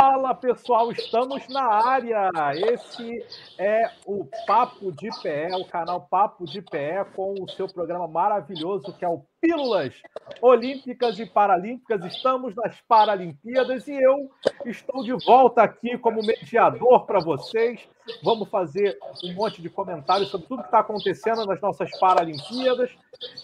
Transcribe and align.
Fala 0.00 0.34
pessoal, 0.34 0.90
estamos 0.90 1.46
na 1.48 1.62
área. 1.62 2.30
Esse 2.54 3.22
é 3.58 3.82
o 4.06 4.26
Papo 4.46 4.90
de 4.92 5.10
Pé, 5.22 5.54
o 5.54 5.66
canal 5.66 6.08
Papo 6.10 6.46
de 6.46 6.62
Pé, 6.62 7.04
com 7.14 7.34
o 7.34 7.46
seu 7.50 7.68
programa 7.68 8.08
maravilhoso 8.08 8.94
que 8.94 9.04
é 9.04 9.08
o 9.10 9.22
Pílulas 9.40 9.94
Olímpicas 10.42 11.18
e 11.18 11.24
Paralímpicas. 11.24 12.04
Estamos 12.04 12.54
nas 12.54 12.78
Paralimpíadas 12.82 13.88
e 13.88 13.94
eu 13.94 14.30
estou 14.66 15.02
de 15.02 15.12
volta 15.24 15.62
aqui 15.62 15.96
como 15.96 16.22
mediador 16.22 17.06
para 17.06 17.20
vocês. 17.20 17.80
Vamos 18.22 18.48
fazer 18.48 18.98
um 19.24 19.32
monte 19.34 19.62
de 19.62 19.70
comentários 19.70 20.28
sobre 20.28 20.46
tudo 20.46 20.62
que 20.62 20.68
está 20.68 20.80
acontecendo 20.80 21.46
nas 21.46 21.60
nossas 21.60 21.90
Paralimpíadas. 21.98 22.90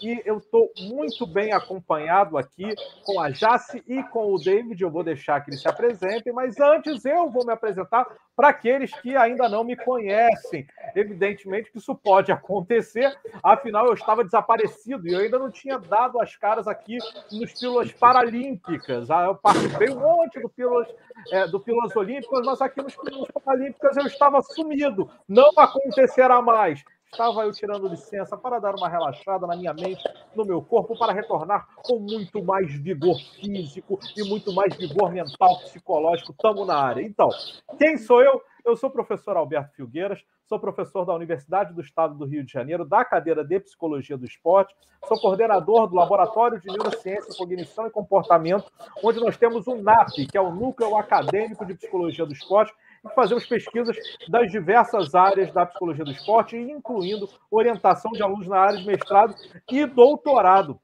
E 0.01 0.21
eu 0.25 0.37
estou 0.37 0.71
muito 0.79 1.25
bem 1.25 1.51
acompanhado 1.51 2.37
aqui 2.37 2.75
com 3.03 3.19
a 3.19 3.29
Jace 3.29 3.83
e 3.87 4.03
com 4.03 4.33
o 4.33 4.39
David. 4.39 4.81
Eu 4.81 4.91
vou 4.91 5.03
deixar 5.03 5.41
que 5.41 5.49
eles 5.49 5.61
se 5.61 5.67
apresentem, 5.67 6.33
mas 6.33 6.59
antes 6.59 7.05
eu 7.05 7.29
vou 7.29 7.45
me 7.45 7.53
apresentar 7.53 8.07
para 8.35 8.49
aqueles 8.49 8.91
que 9.01 9.15
ainda 9.15 9.49
não 9.49 9.63
me 9.63 9.75
conhecem. 9.75 10.67
Evidentemente 10.95 11.71
que 11.71 11.77
isso 11.77 11.95
pode 11.95 12.31
acontecer, 12.31 13.15
afinal 13.41 13.87
eu 13.87 13.93
estava 13.93 14.23
desaparecido 14.23 15.07
e 15.07 15.13
eu 15.13 15.19
ainda 15.19 15.39
não 15.39 15.49
tinha 15.49 15.79
dado 15.87 16.21
as 16.21 16.35
caras 16.35 16.67
aqui 16.67 16.97
nos 17.31 17.53
Pílulas 17.53 17.91
Paralímpicas. 17.91 19.09
Ah, 19.09 19.25
eu 19.25 19.35
participei 19.35 19.89
um 19.89 19.99
monte 19.99 20.39
do 20.39 20.49
Pílulas, 20.49 20.87
é, 21.31 21.47
do 21.47 21.59
Pílulas 21.59 21.95
Olímpicas, 21.95 22.45
mas 22.45 22.61
aqui 22.61 22.81
nos 22.81 22.95
Pílulas 22.95 23.29
Paralímpicas 23.43 23.97
eu 23.97 24.05
estava 24.05 24.41
sumido. 24.41 25.09
Não 25.27 25.51
acontecerá 25.57 26.41
mais. 26.41 26.83
Estava 27.11 27.43
eu 27.43 27.51
tirando 27.53 27.87
licença 27.87 28.37
para 28.37 28.59
dar 28.59 28.75
uma 28.75 28.89
relaxada 28.89 29.47
na 29.47 29.55
minha 29.55 29.73
mente, 29.73 30.03
no 30.35 30.45
meu 30.45 30.61
corpo, 30.61 30.97
para 30.97 31.13
retornar 31.13 31.67
com 31.77 31.99
muito 31.99 32.43
mais 32.43 32.71
vigor 32.71 33.17
físico 33.39 33.97
e 34.15 34.23
muito 34.23 34.53
mais 34.53 34.75
vigor 34.75 35.11
mental, 35.11 35.57
psicológico. 35.59 36.33
Estamos 36.33 36.67
na 36.67 36.77
área. 36.77 37.01
Então, 37.01 37.29
quem 37.77 37.97
sou 37.97 38.21
eu? 38.21 38.41
Eu 38.63 38.75
sou 38.75 38.89
o 38.89 38.93
professor 38.93 39.37
Alberto 39.37 39.73
Filgueiras, 39.75 40.21
sou 40.47 40.59
professor 40.59 41.05
da 41.05 41.13
Universidade 41.13 41.73
do 41.73 41.81
Estado 41.81 42.15
do 42.15 42.25
Rio 42.25 42.43
de 42.43 42.51
Janeiro, 42.51 42.85
da 42.85 43.03
cadeira 43.03 43.43
de 43.43 43.59
Psicologia 43.59 44.17
do 44.17 44.25
Esporte, 44.25 44.73
sou 45.05 45.19
coordenador 45.19 45.87
do 45.87 45.95
Laboratório 45.95 46.59
de 46.59 46.67
Neurociência, 46.67 47.35
Cognição 47.37 47.85
e 47.85 47.91
Comportamento, 47.91 48.71
onde 49.03 49.19
nós 49.19 49.35
temos 49.35 49.67
o 49.67 49.75
NAP, 49.75 50.25
que 50.31 50.37
é 50.37 50.41
o 50.41 50.51
Núcleo 50.51 50.95
Acadêmico 50.95 51.65
de 51.65 51.75
Psicologia 51.75 52.25
do 52.25 52.31
Esporte, 52.31 52.73
e 53.05 53.13
fazemos 53.13 53.45
pesquisas 53.45 53.95
das 54.29 54.49
diversas 54.49 55.13
áreas 55.13 55.51
da 55.51 55.65
psicologia 55.65 56.05
do 56.05 56.11
esporte, 56.11 56.55
incluindo 56.55 57.29
orientação 57.51 58.11
de 58.11 58.23
alunos 58.23 58.47
na 58.47 58.57
área 58.57 58.77
de 58.77 58.87
mestrado 58.87 59.35
e 59.69 59.85
doutorado. 59.85 60.79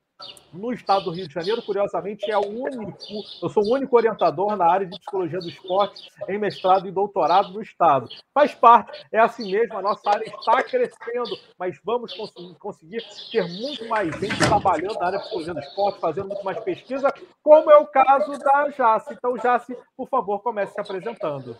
No 0.53 0.71
estado 0.71 1.05
do 1.05 1.11
Rio 1.11 1.27
de 1.27 1.33
Janeiro, 1.33 1.63
curiosamente, 1.63 2.29
é 2.29 2.37
o 2.37 2.45
único, 2.45 2.93
eu 3.41 3.49
sou 3.49 3.63
o 3.63 3.73
único 3.73 3.95
orientador 3.95 4.55
na 4.55 4.71
área 4.71 4.85
de 4.85 4.99
psicologia 4.99 5.39
do 5.39 5.49
esporte 5.49 6.07
em 6.29 6.37
mestrado 6.37 6.87
e 6.87 6.91
doutorado 6.91 7.51
no 7.51 7.61
estado. 7.61 8.07
Faz 8.33 8.53
parte, 8.53 9.03
é 9.11 9.19
assim 9.19 9.51
mesmo, 9.51 9.75
a 9.77 9.81
nossa 9.81 10.07
área 10.07 10.25
está 10.25 10.61
crescendo, 10.61 11.35
mas 11.57 11.79
vamos 11.83 12.13
conseguir 12.59 13.03
ter 13.31 13.47
muito 13.47 13.87
mais 13.87 14.15
gente 14.19 14.37
trabalhando 14.37 14.99
na 14.99 15.07
área 15.07 15.17
de 15.17 15.23
psicologia 15.23 15.53
do 15.55 15.59
esporte, 15.59 15.99
fazendo 15.99 16.27
muito 16.27 16.45
mais 16.45 16.59
pesquisa, 16.59 17.11
como 17.41 17.71
é 17.71 17.77
o 17.77 17.87
caso 17.87 18.37
da 18.37 18.69
Jace. 18.69 19.13
Então, 19.13 19.35
Jace, 19.37 19.75
por 19.97 20.07
favor, 20.07 20.39
comece 20.43 20.73
se 20.73 20.81
apresentando. 20.81 21.57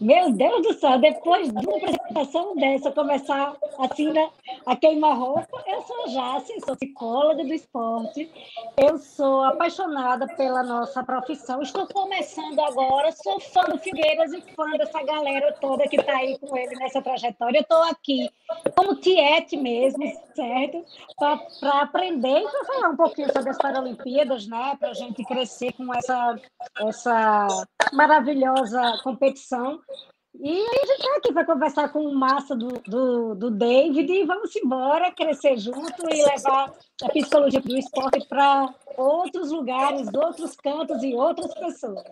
Meu 0.00 0.32
Deus 0.32 0.62
do 0.62 0.74
céu, 0.74 0.98
depois 0.98 1.52
de 1.52 1.66
uma 1.66 1.76
apresentação 1.76 2.56
dessa, 2.56 2.90
começar 2.90 3.54
assim, 3.78 4.10
né, 4.12 4.30
a 4.64 4.74
queimar 4.74 5.18
roupa, 5.18 5.62
eu 5.66 5.82
sou 5.82 6.08
Jace, 6.08 6.60
sou 6.64 6.76
psicóloga 6.76 7.44
do 7.44 7.52
esporte, 7.52 8.30
eu 8.76 8.98
sou 8.98 9.44
apaixonada 9.44 10.26
pela 10.36 10.62
nossa 10.62 11.04
profissão, 11.04 11.60
estou 11.60 11.86
começando 11.88 12.58
agora, 12.60 13.12
sou 13.12 13.38
fã 13.40 13.62
do 13.64 13.78
Figueiras 13.78 14.32
e 14.32 14.40
fã 14.54 14.70
dessa 14.78 15.02
galera 15.02 15.54
toda 15.60 15.86
que 15.86 15.96
está 15.96 16.16
aí 16.16 16.38
com 16.38 16.56
ele 16.56 16.74
nessa 16.76 17.02
trajetória. 17.02 17.58
Eu 17.58 17.62
estou 17.62 17.82
aqui 17.82 18.30
como 18.74 18.96
tiete 18.96 19.56
mesmo, 19.56 20.02
certo? 20.34 20.84
Para 21.18 21.82
aprender 21.82 22.38
e 22.38 22.48
para 22.48 22.64
falar 22.64 22.88
um 22.90 22.96
pouquinho 22.96 23.30
sobre 23.32 23.50
as 23.50 23.58
Paralimpíadas, 23.58 24.46
né? 24.46 24.76
Para 24.78 24.90
a 24.90 24.94
gente 24.94 25.22
crescer 25.24 25.72
com 25.72 25.92
essa, 25.94 26.36
essa 26.78 27.46
maravilhosa 27.92 28.98
competição 29.02 29.57
e 30.40 30.50
a 30.50 30.86
gente 30.86 31.00
está 31.00 31.16
aqui 31.16 31.32
para 31.32 31.44
conversar 31.44 31.88
com 31.88 32.00
o 32.00 32.14
massa 32.14 32.54
do, 32.54 32.68
do, 32.86 33.34
do, 33.34 33.50
David 33.50 34.12
e 34.12 34.24
vamos 34.24 34.54
embora 34.54 35.10
crescer 35.10 35.56
junto 35.56 36.08
e 36.08 36.24
levar 36.24 36.72
a 37.02 37.08
psicologia 37.08 37.60
do 37.60 37.76
esporte 37.76 38.24
para 38.28 38.72
outros 38.96 39.50
lugares, 39.50 40.08
outros 40.14 40.54
cantos 40.54 41.02
e 41.02 41.12
outras 41.12 41.52
pessoas. 41.54 42.04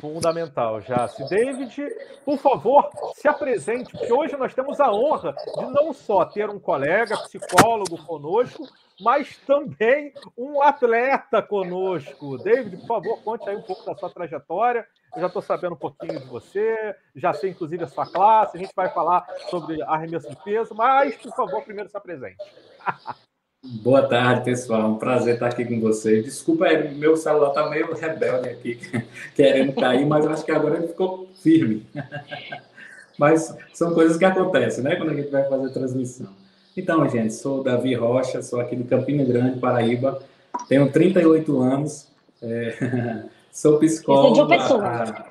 Fundamental, 0.00 0.80
Jace. 0.80 1.28
David, 1.28 1.76
por 2.24 2.38
favor, 2.38 2.88
se 3.14 3.28
apresente, 3.28 3.92
porque 3.92 4.10
hoje 4.10 4.34
nós 4.38 4.54
temos 4.54 4.80
a 4.80 4.90
honra 4.90 5.34
de 5.58 5.66
não 5.66 5.92
só 5.92 6.24
ter 6.24 6.48
um 6.48 6.58
colega 6.58 7.18
psicólogo 7.18 8.02
conosco, 8.06 8.66
mas 8.98 9.36
também 9.46 10.14
um 10.38 10.62
atleta 10.62 11.42
conosco. 11.42 12.38
David, 12.38 12.78
por 12.78 12.86
favor, 12.86 13.22
conte 13.22 13.50
aí 13.50 13.56
um 13.56 13.62
pouco 13.62 13.84
da 13.84 13.94
sua 13.94 14.08
trajetória 14.08 14.86
eu 15.14 15.20
já 15.20 15.26
estou 15.26 15.42
sabendo 15.42 15.74
um 15.74 15.78
pouquinho 15.78 16.20
de 16.20 16.26
você, 16.26 16.94
já 17.14 17.32
sei 17.32 17.50
inclusive 17.50 17.84
a 17.84 17.88
sua 17.88 18.06
classe, 18.06 18.56
a 18.56 18.60
gente 18.60 18.72
vai 18.74 18.88
falar 18.90 19.26
sobre 19.48 19.82
arremesso 19.82 20.28
de 20.28 20.36
peso, 20.44 20.74
mas, 20.74 21.16
por 21.16 21.34
favor, 21.34 21.62
primeiro 21.62 21.90
se 21.90 21.96
apresente. 21.96 22.36
Boa 23.62 24.08
tarde, 24.08 24.44
pessoal. 24.44 24.88
Um 24.88 24.96
prazer 24.96 25.34
estar 25.34 25.48
aqui 25.48 25.66
com 25.66 25.78
vocês. 25.80 26.24
Desculpa, 26.24 26.66
meu 26.94 27.14
celular 27.14 27.48
está 27.48 27.68
meio 27.68 27.92
rebelde 27.94 28.48
aqui, 28.48 28.80
querendo 29.36 29.74
cair, 29.74 30.06
mas 30.06 30.26
acho 30.26 30.46
que 30.46 30.50
agora 30.50 30.78
ele 30.78 30.88
ficou 30.88 31.28
firme. 31.42 31.86
Mas 33.18 33.54
são 33.74 33.92
coisas 33.92 34.16
que 34.16 34.24
acontecem, 34.24 34.82
né, 34.82 34.96
quando 34.96 35.10
a 35.10 35.14
gente 35.14 35.28
vai 35.30 35.46
fazer 35.46 35.70
transmissão. 35.74 36.32
Então, 36.74 37.06
gente, 37.06 37.34
sou 37.34 37.62
Davi 37.62 37.94
Rocha, 37.94 38.40
sou 38.40 38.58
aqui 38.58 38.74
de 38.74 38.84
Campina 38.84 39.22
Grande, 39.24 39.60
Paraíba, 39.60 40.22
tenho 40.66 40.90
38 40.90 41.60
anos. 41.60 42.08
É... 42.40 43.24
Sou 43.60 43.78
psicólogo. 43.78 44.32
Esse 44.32 44.32
é 44.32 44.36
João 44.36 44.48
Pessoa. 44.48 44.86
Há, 44.86 45.24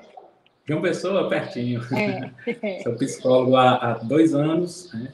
João 0.64 0.82
Pessoa, 0.82 1.28
pertinho. 1.28 1.82
É. 1.92 2.78
Sou 2.84 2.92
psicólogo 2.94 3.56
há, 3.56 3.74
há 3.74 3.94
dois 3.94 4.32
anos. 4.32 4.88
Né? 4.94 5.08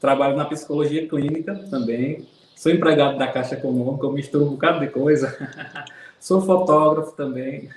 Trabalho 0.00 0.36
na 0.36 0.44
psicologia 0.44 1.06
clínica 1.06 1.54
também. 1.70 2.26
Sou 2.56 2.72
empregado 2.72 3.16
da 3.16 3.28
Caixa 3.28 3.54
Econômica, 3.54 4.04
eu 4.04 4.12
misturo 4.12 4.44
um 4.44 4.50
bocado 4.50 4.80
de 4.80 4.88
coisa. 4.88 5.38
Sou 6.18 6.40
fotógrafo 6.40 7.12
também. 7.12 7.70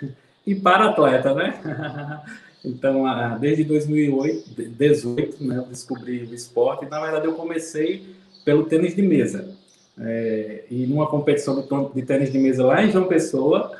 E 0.48 0.56
para-atleta, 0.56 1.36
né? 1.36 2.22
Então, 2.64 3.06
desde 3.40 3.64
2018, 3.64 5.44
né, 5.44 5.58
eu 5.58 5.64
descobri 5.64 6.22
o 6.26 6.36
esporte. 6.36 6.86
Na 6.86 7.02
verdade, 7.02 7.26
eu 7.26 7.34
comecei 7.34 8.16
pelo 8.46 8.66
tênis 8.66 8.96
de 8.96 9.02
mesa. 9.02 9.58
É, 10.00 10.66
e 10.70 10.86
numa 10.86 11.08
competição 11.08 11.68
de 11.94 12.02
tênis 12.04 12.32
de 12.32 12.38
mesa 12.38 12.64
lá 12.64 12.84
em 12.84 12.92
João 12.92 13.08
Pessoa, 13.08 13.76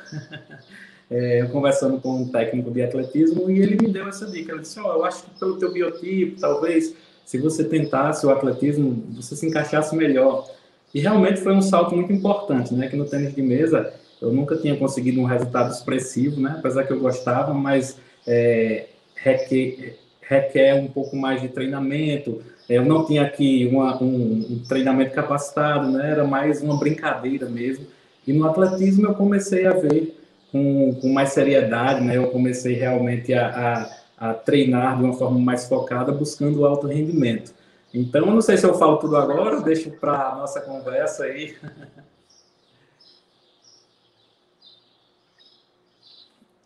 é, 1.12 1.46
conversando 1.52 2.00
com 2.00 2.22
um 2.22 2.28
técnico 2.28 2.70
de 2.70 2.82
atletismo 2.82 3.50
e 3.50 3.60
ele 3.60 3.76
me 3.76 3.92
deu 3.92 4.08
essa 4.08 4.26
dica. 4.26 4.52
Ele 4.52 4.62
disse: 4.62 4.80
oh, 4.80 4.88
eu 4.88 5.04
acho 5.04 5.24
que 5.24 5.38
pelo 5.38 5.58
teu 5.58 5.70
biotipo, 5.70 6.40
talvez, 6.40 6.94
se 7.26 7.38
você 7.38 7.64
tentasse 7.64 8.24
o 8.24 8.30
atletismo, 8.30 9.04
você 9.14 9.36
se 9.36 9.46
encaixasse 9.46 9.94
melhor. 9.94 10.48
E 10.94 11.00
realmente 11.00 11.40
foi 11.40 11.54
um 11.54 11.60
salto 11.60 11.94
muito 11.94 12.12
importante, 12.12 12.74
né? 12.74 12.88
Que 12.88 12.96
no 12.96 13.04
tênis 13.04 13.34
de 13.34 13.42
mesa 13.42 13.92
eu 14.22 14.32
nunca 14.32 14.56
tinha 14.56 14.74
conseguido 14.76 15.20
um 15.20 15.24
resultado 15.24 15.70
expressivo, 15.70 16.40
né? 16.40 16.56
Apesar 16.58 16.84
que 16.84 16.92
eu 16.92 17.00
gostava, 17.00 17.52
mas 17.52 17.98
é, 18.26 18.86
requer, 19.14 19.98
requer 20.22 20.74
um 20.74 20.88
pouco 20.88 21.14
mais 21.14 21.42
de 21.42 21.48
treinamento. 21.48 22.40
É, 22.68 22.78
eu 22.78 22.86
não 22.86 23.04
tinha 23.04 23.22
aqui 23.22 23.68
uma, 23.70 24.02
um, 24.02 24.46
um 24.50 24.62
treinamento 24.66 25.14
capacitado, 25.14 25.90
né? 25.90 26.12
Era 26.12 26.24
mais 26.24 26.62
uma 26.62 26.78
brincadeira 26.78 27.50
mesmo. 27.50 27.86
E 28.26 28.32
no 28.32 28.46
atletismo 28.46 29.06
eu 29.06 29.14
comecei 29.14 29.66
a 29.66 29.72
ver 29.72 30.21
com, 30.52 30.94
com 31.00 31.08
mais 31.08 31.30
seriedade, 31.30 32.04
né? 32.04 32.16
Eu 32.16 32.30
comecei 32.30 32.74
realmente 32.74 33.32
a, 33.32 33.88
a, 34.18 34.30
a 34.30 34.34
treinar 34.34 34.98
de 34.98 35.04
uma 35.04 35.14
forma 35.14 35.38
mais 35.38 35.66
focada, 35.66 36.12
buscando 36.12 36.60
o 36.60 36.66
alto 36.66 36.86
rendimento. 36.86 37.54
Então, 37.92 38.26
não 38.26 38.42
sei 38.42 38.58
se 38.58 38.66
eu 38.66 38.74
falo 38.74 38.98
tudo 38.98 39.16
agora, 39.16 39.60
deixo 39.62 39.90
para 39.90 40.28
a 40.28 40.36
nossa 40.36 40.60
conversa 40.60 41.24
aí. 41.24 41.56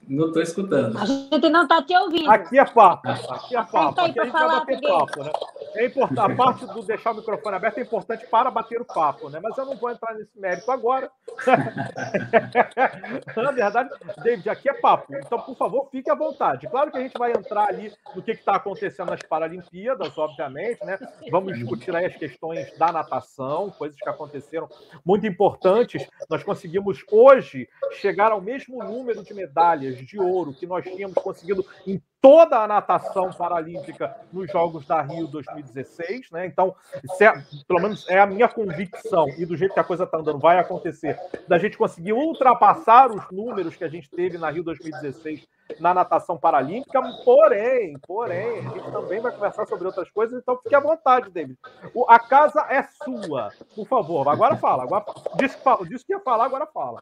Não 0.08 0.28
estou 0.28 0.40
escutando. 0.40 0.96
A 0.98 1.04
gente 1.04 1.48
não 1.50 1.64
está 1.64 1.82
te 1.82 1.92
ouvindo. 1.96 2.30
Aqui 2.30 2.56
é 2.56 2.64
papo. 2.64 3.08
Aqui 3.08 3.56
é 3.56 3.62
papo. 3.64 4.00
Aqui 4.00 4.20
a 4.20 4.24
gente 4.24 4.32
vai 4.32 4.46
bater 4.46 4.80
papo, 4.80 5.24
né? 5.24 5.32
É 5.76 5.86
importante, 5.86 6.20
a 6.20 6.34
parte 6.34 6.66
do 6.66 6.82
deixar 6.82 7.12
o 7.12 7.16
microfone 7.16 7.56
aberto 7.56 7.78
é 7.78 7.82
importante 7.82 8.26
para 8.26 8.50
bater 8.50 8.80
o 8.80 8.84
papo, 8.84 9.28
né? 9.28 9.40
Mas 9.42 9.56
eu 9.56 9.66
não 9.66 9.76
vou 9.76 9.90
entrar 9.90 10.14
nesse 10.14 10.38
mérito 10.38 10.70
agora. 10.70 11.10
Na 13.36 13.52
verdade, 13.52 13.90
David, 14.22 14.48
aqui 14.48 14.68
é 14.68 14.74
papo. 14.74 15.14
Então, 15.14 15.40
por 15.40 15.56
favor, 15.56 15.88
fique 15.90 16.10
à 16.10 16.14
vontade. 16.14 16.68
Claro 16.68 16.90
que 16.90 16.98
a 16.98 17.00
gente 17.00 17.18
vai 17.18 17.32
entrar 17.32 17.68
ali 17.68 17.92
no 18.14 18.22
que 18.22 18.32
está 18.32 18.56
acontecendo 18.56 19.10
nas 19.10 19.22
Paralimpíadas, 19.22 20.16
obviamente, 20.16 20.84
né? 20.84 20.98
Vamos 21.30 21.58
discutir 21.58 21.94
aí 21.94 22.06
as 22.06 22.16
questões 22.16 22.76
da 22.78 22.92
natação, 22.92 23.70
coisas 23.70 23.98
que 23.98 24.08
aconteceram 24.08 24.68
muito 25.04 25.26
importantes. 25.26 26.06
Nós 26.28 26.42
conseguimos 26.42 27.02
hoje 27.10 27.68
chegar 27.92 28.32
ao 28.32 28.40
mesmo 28.40 28.82
número 28.82 29.22
de 29.22 29.34
medalhas 29.34 29.98
de 29.98 30.18
ouro 30.18 30.54
que 30.54 30.66
nós 30.66 30.84
tínhamos 30.84 31.16
conseguido 31.16 31.64
em 31.86 32.00
toda 32.26 32.58
a 32.58 32.66
natação 32.66 33.30
paralímpica 33.30 34.16
nos 34.32 34.50
Jogos 34.50 34.84
da 34.84 35.00
Rio 35.00 35.28
2016, 35.28 36.32
né? 36.32 36.44
Então, 36.44 36.74
é, 37.20 37.32
pelo 37.68 37.80
menos 37.80 38.04
é 38.08 38.18
a 38.18 38.26
minha 38.26 38.48
convicção, 38.48 39.28
e 39.38 39.46
do 39.46 39.56
jeito 39.56 39.74
que 39.74 39.78
a 39.78 39.84
coisa 39.84 40.02
está 40.02 40.18
andando, 40.18 40.40
vai 40.40 40.58
acontecer, 40.58 41.16
da 41.46 41.56
gente 41.56 41.78
conseguir 41.78 42.14
ultrapassar 42.14 43.12
os 43.12 43.30
números 43.30 43.76
que 43.76 43.84
a 43.84 43.88
gente 43.88 44.10
teve 44.10 44.38
na 44.38 44.50
Rio 44.50 44.64
2016 44.64 45.46
na 45.78 45.94
natação 45.94 46.36
paralímpica, 46.36 47.00
porém, 47.24 47.96
porém, 48.04 48.58
a 48.58 48.70
gente 48.70 48.90
também 48.90 49.20
vai 49.20 49.30
conversar 49.30 49.64
sobre 49.66 49.86
outras 49.86 50.10
coisas, 50.10 50.36
então 50.40 50.58
fique 50.60 50.74
à 50.74 50.80
vontade, 50.80 51.30
David. 51.30 51.56
O, 51.94 52.10
a 52.10 52.18
casa 52.18 52.66
é 52.68 52.82
sua, 53.04 53.52
por 53.72 53.86
favor. 53.86 54.28
Agora 54.28 54.56
fala. 54.56 54.82
Agora, 54.82 55.04
disse, 55.36 55.56
disse 55.88 56.04
que 56.04 56.12
ia 56.12 56.20
falar, 56.20 56.46
agora 56.46 56.66
fala. 56.66 57.00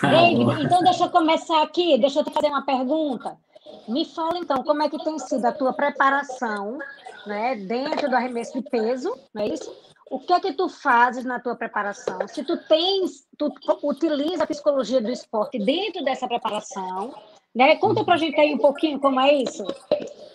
David, 0.00 0.64
então 0.64 0.84
deixa 0.84 1.04
eu 1.04 1.10
começar 1.10 1.62
aqui, 1.62 1.98
deixa 1.98 2.20
eu 2.20 2.24
te 2.24 2.32
fazer 2.32 2.46
uma 2.46 2.64
pergunta. 2.64 3.36
Me 3.88 4.04
fala 4.04 4.38
então 4.38 4.62
como 4.62 4.82
é 4.82 4.88
que 4.88 5.02
tem 5.02 5.18
sido 5.18 5.44
a 5.44 5.52
tua 5.52 5.72
preparação, 5.72 6.78
né, 7.26 7.56
dentro 7.56 8.08
do 8.08 8.16
arremesso 8.16 8.54
de 8.54 8.68
peso, 8.68 9.16
não 9.34 9.42
é 9.42 9.48
isso? 9.48 9.74
O 10.10 10.18
que 10.18 10.32
é 10.32 10.40
que 10.40 10.52
tu 10.52 10.68
fazes 10.68 11.24
na 11.24 11.40
tua 11.40 11.56
preparação? 11.56 12.28
Se 12.28 12.44
tu 12.44 12.56
tens, 12.68 13.26
tu 13.38 13.50
utiliza 13.82 14.44
a 14.44 14.46
psicologia 14.46 15.00
do 15.00 15.10
esporte 15.10 15.58
dentro 15.58 16.04
dessa 16.04 16.28
preparação, 16.28 17.14
né? 17.54 17.76
Conta 17.76 18.04
pra 18.04 18.18
gente 18.18 18.38
aí 18.38 18.52
um 18.54 18.58
pouquinho 18.58 19.00
como 19.00 19.20
é 19.20 19.34
isso. 19.34 19.64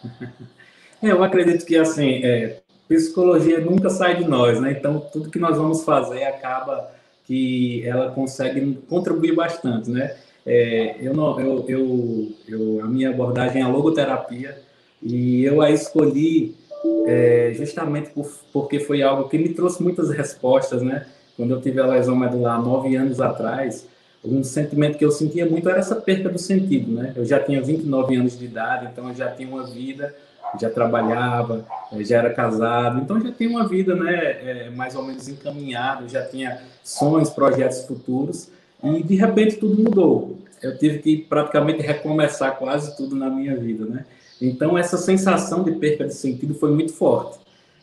É, 1.00 1.12
eu 1.12 1.24
acredito 1.24 1.64
que 1.64 1.78
assim, 1.78 2.24
é, 2.24 2.60
psicologia 2.88 3.60
nunca 3.60 3.88
sai 3.88 4.16
de 4.16 4.28
nós, 4.28 4.60
né? 4.60 4.72
Então 4.72 5.00
tudo 5.00 5.30
que 5.30 5.38
nós 5.38 5.56
vamos 5.56 5.84
fazer 5.84 6.24
acaba 6.24 6.92
que 7.24 7.88
ela 7.88 8.10
consegue 8.12 8.82
contribuir 8.90 9.36
bastante, 9.36 9.92
né? 9.92 10.18
É, 10.48 10.96
eu 11.02 11.14
não, 11.14 11.38
eu, 11.42 11.66
eu, 11.68 12.32
eu, 12.48 12.82
a 12.82 12.88
minha 12.88 13.10
abordagem 13.10 13.62
é 13.62 13.66
a 13.66 13.68
logoterapia 13.68 14.58
e 15.04 15.44
eu 15.44 15.62
a 15.62 15.70
escolhi 15.70 16.56
é, 17.06 17.52
justamente 17.54 18.12
por, 18.12 18.32
porque 18.54 18.80
foi 18.80 19.02
algo 19.02 19.28
que 19.28 19.38
me 19.38 19.50
trouxe 19.50 19.84
muitas 19.84 20.10
respostas, 20.10 20.82
né? 20.82 21.06
Quando 21.36 21.52
eu 21.52 21.62
tive 21.62 21.82
a 21.82 21.86
lesão 21.86 22.16
medular 22.16 22.62
nove 22.62 22.96
anos 22.96 23.20
atrás, 23.20 23.86
um 24.24 24.42
sentimento 24.42 24.98
que 24.98 25.04
eu 25.04 25.12
sentia 25.12 25.46
muito 25.46 25.70
era 25.70 25.80
essa 25.80 25.98
perda 25.98 26.30
do 26.30 26.40
sentido, 26.40 26.94
né? 26.94 27.12
Eu 27.14 27.26
já 27.26 27.42
tinha 27.42 27.62
29 27.62 28.16
anos 28.16 28.40
de 28.40 28.46
idade, 28.46 28.88
então 28.90 29.10
eu 29.10 29.16
já 29.16 29.30
tinha 29.32 29.50
uma 29.50 29.66
vida, 29.66 30.16
já 30.60 30.70
trabalhava, 30.70 31.66
já 32.00 32.20
era 32.20 32.34
casado, 32.34 33.00
então 33.00 33.20
já 33.20 33.34
tinha 33.34 33.50
uma 33.50 33.68
vida, 33.68 33.96
né, 33.96 34.14
é, 34.16 34.70
mais 34.70 34.96
ou 34.96 35.04
menos 35.04 35.28
encaminhada, 35.28 36.08
já 36.08 36.26
tinha 36.26 36.62
sonhos, 36.84 37.30
projetos 37.30 37.84
futuros, 37.86 38.50
e 38.84 39.04
de 39.04 39.16
repente 39.16 39.58
tudo 39.58 39.82
mudou. 39.82 40.38
Eu 40.62 40.78
tive 40.78 41.00
que 41.00 41.18
praticamente 41.18 41.82
recomeçar 41.82 42.58
quase 42.58 42.96
tudo 42.98 43.16
na 43.16 43.30
minha 43.30 43.56
vida, 43.56 43.86
né? 43.86 44.06
Então 44.42 44.78
essa 44.78 44.98
sensação 44.98 45.64
de 45.64 45.72
perda 45.74 46.06
de 46.06 46.14
sentido 46.14 46.54
foi 46.54 46.72
muito 46.72 46.94
forte. 46.94 47.40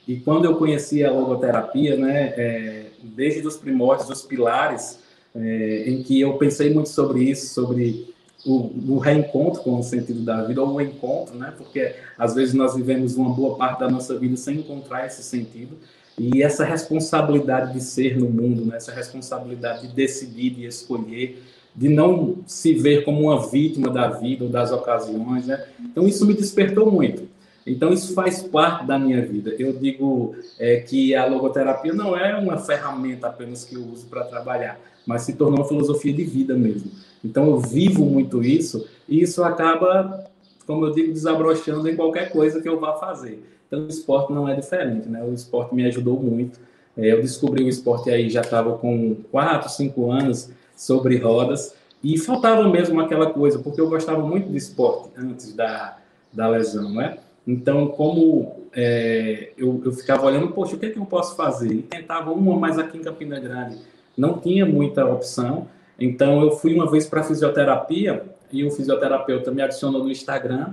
E 0.06 0.16
quando 0.16 0.44
eu 0.44 0.56
conheci 0.56 1.02
a 1.02 1.10
logoterapia, 1.10 1.96
né, 1.96 2.34
é, 2.36 2.86
desde 3.02 3.46
os 3.46 3.56
primórdios, 3.56 4.08
os 4.10 4.22
pilares, 4.22 4.98
é, 5.34 5.84
em 5.86 6.02
que 6.02 6.20
eu 6.20 6.34
pensei 6.34 6.72
muito 6.72 6.90
sobre 6.90 7.24
isso, 7.24 7.52
sobre 7.54 8.14
o, 8.44 8.70
o, 8.94 8.98
reencontro 8.98 9.62
com 9.62 9.78
o 9.78 9.82
sentido 9.82 10.20
da 10.20 10.42
vida, 10.44 10.62
ou 10.62 10.74
o 10.74 10.80
encontro, 10.80 11.36
né? 11.36 11.52
Porque 11.56 11.94
às 12.18 12.34
vezes 12.34 12.54
nós 12.54 12.74
vivemos 12.74 13.16
uma 13.16 13.30
boa 13.30 13.56
parte 13.56 13.80
da 13.80 13.90
nossa 13.90 14.16
vida 14.18 14.36
sem 14.36 14.58
encontrar 14.58 15.06
esse 15.06 15.22
sentido. 15.22 15.76
E 16.18 16.42
essa 16.42 16.64
responsabilidade 16.64 17.72
de 17.72 17.80
ser 17.80 18.16
no 18.18 18.28
mundo, 18.28 18.64
né? 18.64 18.76
essa 18.76 18.92
responsabilidade 18.92 19.88
de 19.88 19.94
decidir, 19.94 20.50
de 20.50 20.64
escolher, 20.64 21.42
de 21.74 21.88
não 21.88 22.36
se 22.46 22.72
ver 22.72 23.04
como 23.04 23.22
uma 23.22 23.48
vítima 23.48 23.90
da 23.90 24.08
vida 24.08 24.44
ou 24.44 24.50
das 24.50 24.70
ocasiões, 24.70 25.46
né? 25.46 25.66
Então 25.80 26.06
isso 26.06 26.24
me 26.24 26.32
despertou 26.32 26.90
muito. 26.90 27.28
Então 27.66 27.92
isso 27.92 28.14
faz 28.14 28.42
parte 28.42 28.86
da 28.86 28.98
minha 28.98 29.24
vida. 29.24 29.54
Eu 29.58 29.72
digo 29.72 30.36
é, 30.58 30.76
que 30.76 31.14
a 31.14 31.26
logoterapia 31.26 31.92
não 31.92 32.16
é 32.16 32.36
uma 32.36 32.58
ferramenta 32.58 33.26
apenas 33.26 33.64
que 33.64 33.74
eu 33.74 33.82
uso 33.82 34.06
para 34.06 34.24
trabalhar, 34.24 34.78
mas 35.06 35.22
se 35.22 35.32
tornou 35.32 35.58
uma 35.60 35.68
filosofia 35.68 36.12
de 36.12 36.24
vida 36.24 36.54
mesmo. 36.54 36.90
Então 37.24 37.46
eu 37.46 37.58
vivo 37.58 38.04
muito 38.04 38.42
isso 38.42 38.86
e 39.08 39.22
isso 39.22 39.42
acaba, 39.42 40.24
como 40.66 40.86
eu 40.86 40.92
digo, 40.92 41.12
desabrochando 41.12 41.88
em 41.88 41.96
qualquer 41.96 42.30
coisa 42.30 42.60
que 42.60 42.68
eu 42.68 42.78
vá 42.78 42.94
fazer. 42.98 43.42
Então 43.74 43.86
o 43.86 43.88
esporte 43.88 44.32
não 44.32 44.48
é 44.48 44.54
diferente, 44.54 45.08
né? 45.08 45.22
O 45.22 45.34
esporte 45.34 45.74
me 45.74 45.84
ajudou 45.86 46.20
muito. 46.20 46.60
É, 46.96 47.12
eu 47.12 47.20
descobri 47.20 47.64
o 47.64 47.68
esporte 47.68 48.08
aí 48.08 48.30
já 48.30 48.40
estava 48.40 48.78
com 48.78 49.16
4, 49.30 49.68
5 49.68 50.10
anos 50.12 50.50
sobre 50.76 51.16
rodas 51.18 51.74
e 52.02 52.16
faltava 52.18 52.68
mesmo 52.68 53.00
aquela 53.00 53.30
coisa, 53.30 53.58
porque 53.58 53.80
eu 53.80 53.88
gostava 53.88 54.24
muito 54.24 54.48
de 54.48 54.56
esporte 54.56 55.10
antes 55.16 55.54
da, 55.54 55.96
da 56.32 56.48
lesão, 56.48 56.92
né? 56.92 57.18
Então, 57.46 57.88
como 57.88 58.68
é, 58.72 59.50
eu, 59.58 59.82
eu 59.84 59.92
ficava 59.92 60.26
olhando, 60.26 60.48
poxa, 60.48 60.76
o 60.76 60.78
que 60.78 60.86
é 60.86 60.90
que 60.90 60.98
eu 60.98 61.04
posso 61.04 61.36
fazer? 61.36 61.72
E 61.72 61.82
tentava 61.82 62.30
uma, 62.30 62.56
mas 62.56 62.78
aqui 62.78 62.96
em 62.96 63.02
Campina 63.02 63.38
Grande 63.38 63.76
não 64.16 64.38
tinha 64.38 64.64
muita 64.64 65.04
opção. 65.04 65.66
Então, 65.98 66.42
eu 66.42 66.52
fui 66.52 66.74
uma 66.74 66.90
vez 66.90 67.06
para 67.06 67.22
fisioterapia 67.22 68.24
e 68.52 68.64
o 68.64 68.70
fisioterapeuta 68.70 69.50
me 69.50 69.62
adicionou 69.62 70.02
no 70.02 70.10
Instagram 70.10 70.72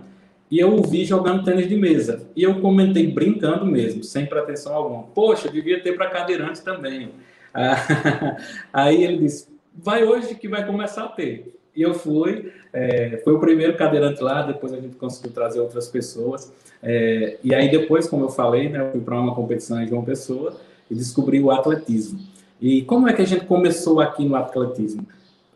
e 0.52 0.60
eu 0.60 0.76
o 0.76 0.84
vi 0.84 1.06
jogando 1.06 1.46
tênis 1.46 1.70
de 1.70 1.78
mesa. 1.78 2.30
E 2.36 2.44
eu 2.44 2.60
comentei 2.60 3.08
brincando 3.08 3.66
mesmo, 3.66 4.04
sem 4.04 4.26
pretensão 4.26 4.76
alguma. 4.76 5.04
Poxa, 5.04 5.50
devia 5.50 5.82
ter 5.82 5.96
para 5.96 6.10
cadeirante 6.10 6.62
também. 6.62 7.12
Aí 8.74 9.02
ele 9.02 9.20
disse: 9.20 9.48
vai 9.74 10.04
hoje 10.04 10.36
que 10.36 10.50
vai 10.50 10.66
começar 10.66 11.06
a 11.06 11.08
ter. 11.08 11.58
E 11.74 11.82
eu 11.82 11.94
fui, 11.94 12.52
é, 12.74 13.22
foi 13.24 13.34
o 13.34 13.40
primeiro 13.40 13.78
cadeirante 13.78 14.22
lá, 14.22 14.42
depois 14.42 14.74
a 14.74 14.80
gente 14.80 14.98
conseguiu 14.98 15.32
trazer 15.32 15.62
outras 15.62 15.88
pessoas. 15.88 16.52
É, 16.84 17.38
e 17.42 17.56
aí 17.56 17.72
depois, 17.72 18.10
como 18.10 18.26
eu 18.26 18.30
falei, 18.30 18.68
né, 18.68 18.82
eu 18.82 18.92
fui 18.92 19.00
para 19.00 19.18
uma 19.18 19.34
competição 19.34 19.82
em 19.82 19.88
João 19.88 20.04
Pessoa 20.04 20.60
e 20.90 20.96
descobri 20.96 21.40
o 21.40 21.50
atletismo. 21.50 22.20
E 22.60 22.82
como 22.82 23.08
é 23.08 23.14
que 23.14 23.22
a 23.22 23.26
gente 23.26 23.46
começou 23.46 24.02
aqui 24.02 24.26
no 24.26 24.36
atletismo? 24.36 25.08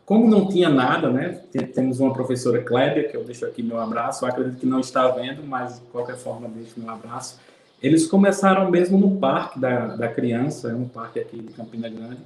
Como 0.06 0.30
não 0.30 0.46
tinha 0.46 0.68
nada, 0.70 1.10
né? 1.10 1.40
Temos 1.74 1.98
uma 1.98 2.12
professora 2.12 2.62
Kleber, 2.62 3.10
que 3.10 3.16
eu 3.16 3.24
deixo 3.24 3.44
aqui 3.44 3.60
meu 3.60 3.80
abraço, 3.80 4.24
eu 4.24 4.28
acredito 4.28 4.60
que 4.60 4.64
não 4.64 4.78
está 4.78 5.08
vendo, 5.08 5.42
mas 5.42 5.80
de 5.80 5.86
qualquer 5.86 6.16
forma 6.16 6.48
deixo 6.48 6.78
meu 6.78 6.88
abraço. 6.88 7.40
Eles 7.82 8.06
começaram 8.06 8.70
mesmo 8.70 8.96
no 8.96 9.18
parque 9.18 9.58
da, 9.58 9.96
da 9.96 10.08
criança, 10.08 10.70
é 10.70 10.74
um 10.74 10.86
parque 10.86 11.18
aqui 11.18 11.38
de 11.38 11.52
Campina 11.52 11.88
Grande, 11.88 12.20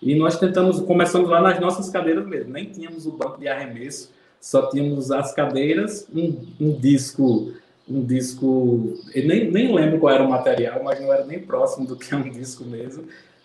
e 0.00 0.14
nós 0.14 0.38
tentamos, 0.38 0.80
começamos 0.80 1.28
lá 1.28 1.42
nas 1.42 1.60
nossas 1.60 1.90
cadeiras 1.90 2.26
mesmo, 2.26 2.50
nem 2.50 2.64
tínhamos 2.64 3.04
o 3.04 3.12
banco 3.12 3.38
de 3.38 3.46
arremesso, 3.46 4.10
só 4.40 4.70
tínhamos 4.70 5.10
as 5.10 5.34
cadeiras, 5.34 6.08
um, 6.14 6.46
um 6.58 6.72
disco, 6.72 7.52
um 7.86 8.04
disco, 8.04 8.98
eu 9.14 9.26
nem, 9.26 9.50
nem 9.50 9.74
lembro 9.74 9.98
qual 9.98 10.14
era 10.14 10.24
o 10.24 10.30
material, 10.30 10.82
mas 10.82 10.98
não 10.98 11.12
era 11.12 11.26
nem 11.26 11.40
próximo 11.40 11.86
do 11.86 11.94
que 11.94 12.14
é 12.14 12.16
um 12.16 12.30
disco 12.30 12.64
mesmo, 12.64 13.04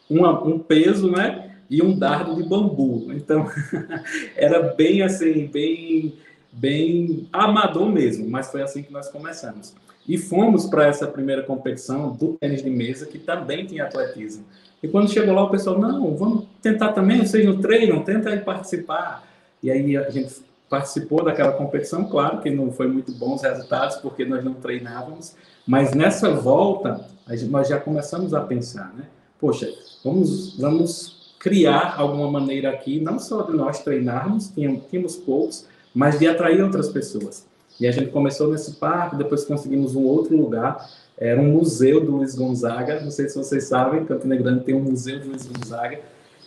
uma, 0.09 0.41
um 0.41 0.57
peso, 0.57 1.11
né? 1.11 1.52
E 1.69 1.81
um 1.81 1.97
dardo 1.97 2.35
de 2.35 2.43
bambu. 2.43 3.11
Então, 3.13 3.49
era 4.35 4.73
bem 4.73 5.01
assim, 5.01 5.47
bem, 5.47 6.13
bem 6.51 7.27
amador 7.31 7.89
mesmo, 7.89 8.29
mas 8.29 8.51
foi 8.51 8.61
assim 8.61 8.83
que 8.83 8.91
nós 8.91 9.09
começamos. 9.09 9.73
E 10.07 10.17
fomos 10.17 10.65
para 10.65 10.85
essa 10.85 11.07
primeira 11.07 11.43
competição 11.43 12.11
do 12.11 12.33
tênis 12.33 12.61
de 12.61 12.69
mesa, 12.69 13.05
que 13.05 13.17
também 13.17 13.65
tinha 13.65 13.85
atletismo. 13.85 14.43
E 14.81 14.87
quando 14.87 15.09
chegou 15.09 15.33
lá, 15.33 15.43
o 15.43 15.49
pessoal, 15.49 15.79
não, 15.79 16.15
vamos 16.15 16.45
tentar 16.61 16.91
também, 16.91 17.25
vocês 17.25 17.45
não 17.45 17.61
treinam, 17.61 18.03
tenta 18.03 18.35
participar. 18.37 19.25
E 19.61 19.71
aí 19.71 19.95
a 19.95 20.09
gente 20.09 20.41
participou 20.69 21.23
daquela 21.23 21.53
competição, 21.53 22.03
claro 22.03 22.41
que 22.41 22.49
não 22.49 22.71
foi 22.71 22.87
muito 22.87 23.13
bons 23.13 23.43
resultados, 23.43 23.95
porque 23.97 24.25
nós 24.25 24.43
não 24.43 24.55
treinávamos, 24.55 25.35
mas 25.65 25.93
nessa 25.93 26.31
volta, 26.31 27.05
nós 27.49 27.69
já 27.69 27.79
começamos 27.79 28.33
a 28.33 28.41
pensar, 28.41 28.93
né? 28.93 29.05
Poxa, 29.39 29.71
vamos, 30.03 30.57
vamos 30.59 31.22
criar 31.43 31.95
alguma 31.97 32.31
maneira 32.31 32.69
aqui, 32.69 33.01
não 33.01 33.19
só 33.19 33.41
de 33.41 33.51
nós 33.51 33.83
treinarmos, 33.83 34.49
tínhamos, 34.49 35.17
poucos, 35.17 35.67
mas 35.93 36.17
de 36.17 36.25
atrair 36.25 36.63
outras 36.63 36.87
pessoas. 36.87 37.45
E 37.77 37.85
a 37.85 37.91
gente 37.91 38.11
começou 38.11 38.49
nesse 38.49 38.75
parque, 38.75 39.17
depois 39.17 39.43
conseguimos 39.43 39.93
um 39.93 40.03
outro 40.03 40.37
lugar, 40.37 40.89
era 41.17 41.39
um 41.41 41.51
museu 41.51 41.99
do 41.99 42.15
Luiz 42.15 42.33
Gonzaga, 42.33 43.01
não 43.01 43.11
sei 43.11 43.27
se 43.27 43.37
vocês 43.37 43.65
sabem, 43.65 44.05
Campina 44.05 44.37
Grande 44.37 44.63
tem 44.63 44.73
um 44.73 44.83
museu 44.83 45.19
do 45.19 45.27
Luiz 45.27 45.45
Gonzaga, 45.45 45.99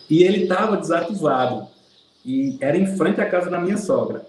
e 0.09 0.23
ele 0.23 0.43
estava 0.43 0.75
desativado, 0.77 1.67
e 2.25 2.57
era 2.59 2.75
em 2.75 2.87
frente 2.87 3.21
à 3.21 3.29
casa 3.29 3.51
da 3.51 3.61
minha 3.61 3.77
sogra. 3.77 4.25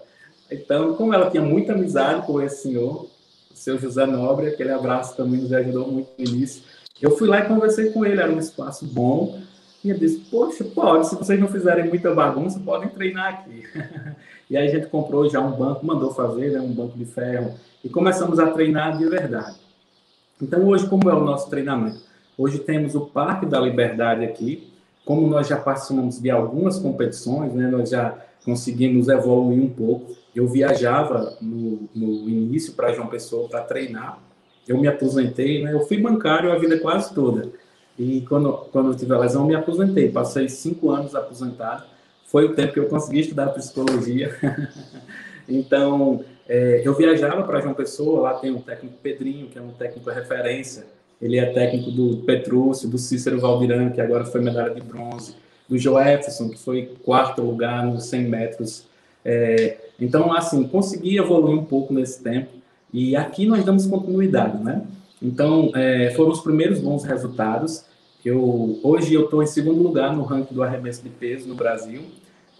Então, 0.51 0.93
como 0.93 1.15
ela 1.15 1.31
tinha 1.31 1.41
muita 1.41 1.73
amizade 1.73 2.27
com 2.27 2.39
esse 2.39 2.61
senhor, 2.61 3.07
seu 3.55 3.79
José 3.79 4.05
Nobre, 4.05 4.49
aquele 4.49 4.71
abraço 4.71 5.17
também 5.17 5.41
nos 5.41 5.51
ajudou 5.51 5.91
muito 5.91 6.09
no 6.15 6.25
início. 6.25 6.61
Eu 7.01 7.17
fui 7.17 7.27
lá 7.27 7.39
e 7.39 7.47
conversei 7.47 7.89
com 7.89 8.05
ele, 8.05 8.21
era 8.21 8.31
um 8.31 8.37
espaço 8.37 8.85
bom, 8.85 9.39
e 9.83 9.89
ele 9.89 9.99
disse, 9.99 10.19
poxa, 10.29 10.63
pode, 10.63 11.07
se 11.07 11.15
vocês 11.15 11.39
não 11.39 11.47
fizerem 11.47 11.87
muita 11.87 12.13
bagunça, 12.13 12.59
podem 12.59 12.89
treinar 12.89 13.27
aqui. 13.33 13.63
e 14.49 14.57
aí 14.57 14.67
a 14.67 14.71
gente 14.71 14.87
comprou 14.87 15.29
já 15.29 15.39
um 15.39 15.51
banco, 15.51 15.85
mandou 15.85 16.13
fazer, 16.13 16.51
né, 16.51 16.59
um 16.59 16.71
banco 16.71 16.97
de 16.97 17.05
ferro, 17.05 17.55
e 17.83 17.87
começamos 17.87 18.39
a 18.39 18.47
treinar 18.51 18.97
de 18.97 19.05
verdade. 19.05 19.55
Então 20.41 20.65
hoje, 20.67 20.87
como 20.87 21.09
é 21.09 21.13
o 21.13 21.23
nosso 21.23 21.49
treinamento? 21.49 22.01
Hoje 22.37 22.59
temos 22.59 22.93
o 22.93 23.01
Parque 23.01 23.45
da 23.45 23.59
Liberdade 23.59 24.25
aqui, 24.25 24.69
como 25.05 25.27
nós 25.27 25.47
já 25.47 25.57
participamos 25.57 26.19
de 26.19 26.29
algumas 26.29 26.77
competições, 26.77 27.53
né, 27.53 27.67
nós 27.67 27.89
já 27.89 28.17
conseguimos 28.43 29.07
evoluir 29.07 29.61
um 29.63 29.69
pouco. 29.69 30.15
Eu 30.35 30.47
viajava 30.47 31.37
no, 31.41 31.89
no 31.95 32.29
início 32.29 32.73
para 32.73 32.91
João 32.91 33.07
Pessoa 33.07 33.47
para 33.47 33.61
treinar, 33.61 34.19
eu 34.67 34.77
me 34.77 34.87
aposentei, 34.87 35.63
né, 35.63 35.73
eu 35.73 35.81
fui 35.81 35.97
bancário 35.97 36.51
a 36.51 36.57
vida 36.57 36.77
quase 36.79 37.13
toda. 37.13 37.49
E 37.99 38.21
quando, 38.21 38.53
quando 38.71 38.91
eu 38.91 38.95
tive 38.95 39.13
a 39.13 39.19
lesão, 39.19 39.41
eu 39.41 39.47
me 39.47 39.55
aposentei. 39.55 40.09
Passei 40.09 40.47
cinco 40.47 40.89
anos 40.89 41.13
aposentado. 41.13 41.83
Foi 42.25 42.45
o 42.45 42.55
tempo 42.55 42.71
que 42.71 42.79
eu 42.79 42.87
consegui 42.87 43.19
estudar 43.19 43.47
psicologia. 43.47 44.33
então, 45.49 46.23
é, 46.47 46.81
eu 46.85 46.95
viajava 46.95 47.43
para 47.43 47.59
João 47.59 47.73
Pessoa, 47.73 48.21
lá 48.21 48.33
tem 48.35 48.51
o 48.51 48.59
técnico 48.59 48.95
Pedrinho, 49.03 49.47
que 49.47 49.59
é 49.59 49.61
um 49.61 49.71
técnico 49.71 50.09
referência. 50.09 50.85
Ele 51.21 51.37
é 51.37 51.45
técnico 51.47 51.91
do 51.91 52.17
Petrúcio, 52.23 52.87
do 52.87 52.97
Cícero 52.97 53.41
Valdirão, 53.41 53.89
que 53.89 53.99
agora 53.99 54.23
foi 54.23 54.39
medalha 54.39 54.73
de 54.73 54.81
bronze, 54.81 55.35
do 55.67 55.77
Joefferson, 55.77 56.49
que 56.49 56.57
foi 56.57 56.95
quarto 57.03 57.41
lugar 57.41 57.85
nos 57.85 58.05
100 58.05 58.23
metros. 58.23 58.85
É, 59.25 59.77
então, 59.99 60.31
assim, 60.31 60.63
consegui 60.63 61.17
evoluir 61.17 61.59
um 61.59 61.65
pouco 61.65 61.93
nesse 61.93 62.23
tempo. 62.23 62.49
E 62.93 63.15
aqui 63.15 63.45
nós 63.45 63.65
damos 63.65 63.85
continuidade, 63.85 64.63
né? 64.63 64.83
Então, 65.21 65.71
é, 65.75 66.11
foram 66.11 66.31
os 66.31 66.39
primeiros 66.39 66.79
bons 66.79 67.03
resultados. 67.03 67.88
Eu, 68.23 68.79
hoje 68.83 69.13
eu 69.13 69.25
estou 69.25 69.41
em 69.41 69.47
segundo 69.47 69.81
lugar 69.81 70.15
no 70.15 70.23
ranking 70.23 70.53
do 70.53 70.61
arremesso 70.61 71.01
de 71.01 71.09
peso 71.09 71.47
no 71.47 71.55
Brasil. 71.55 72.01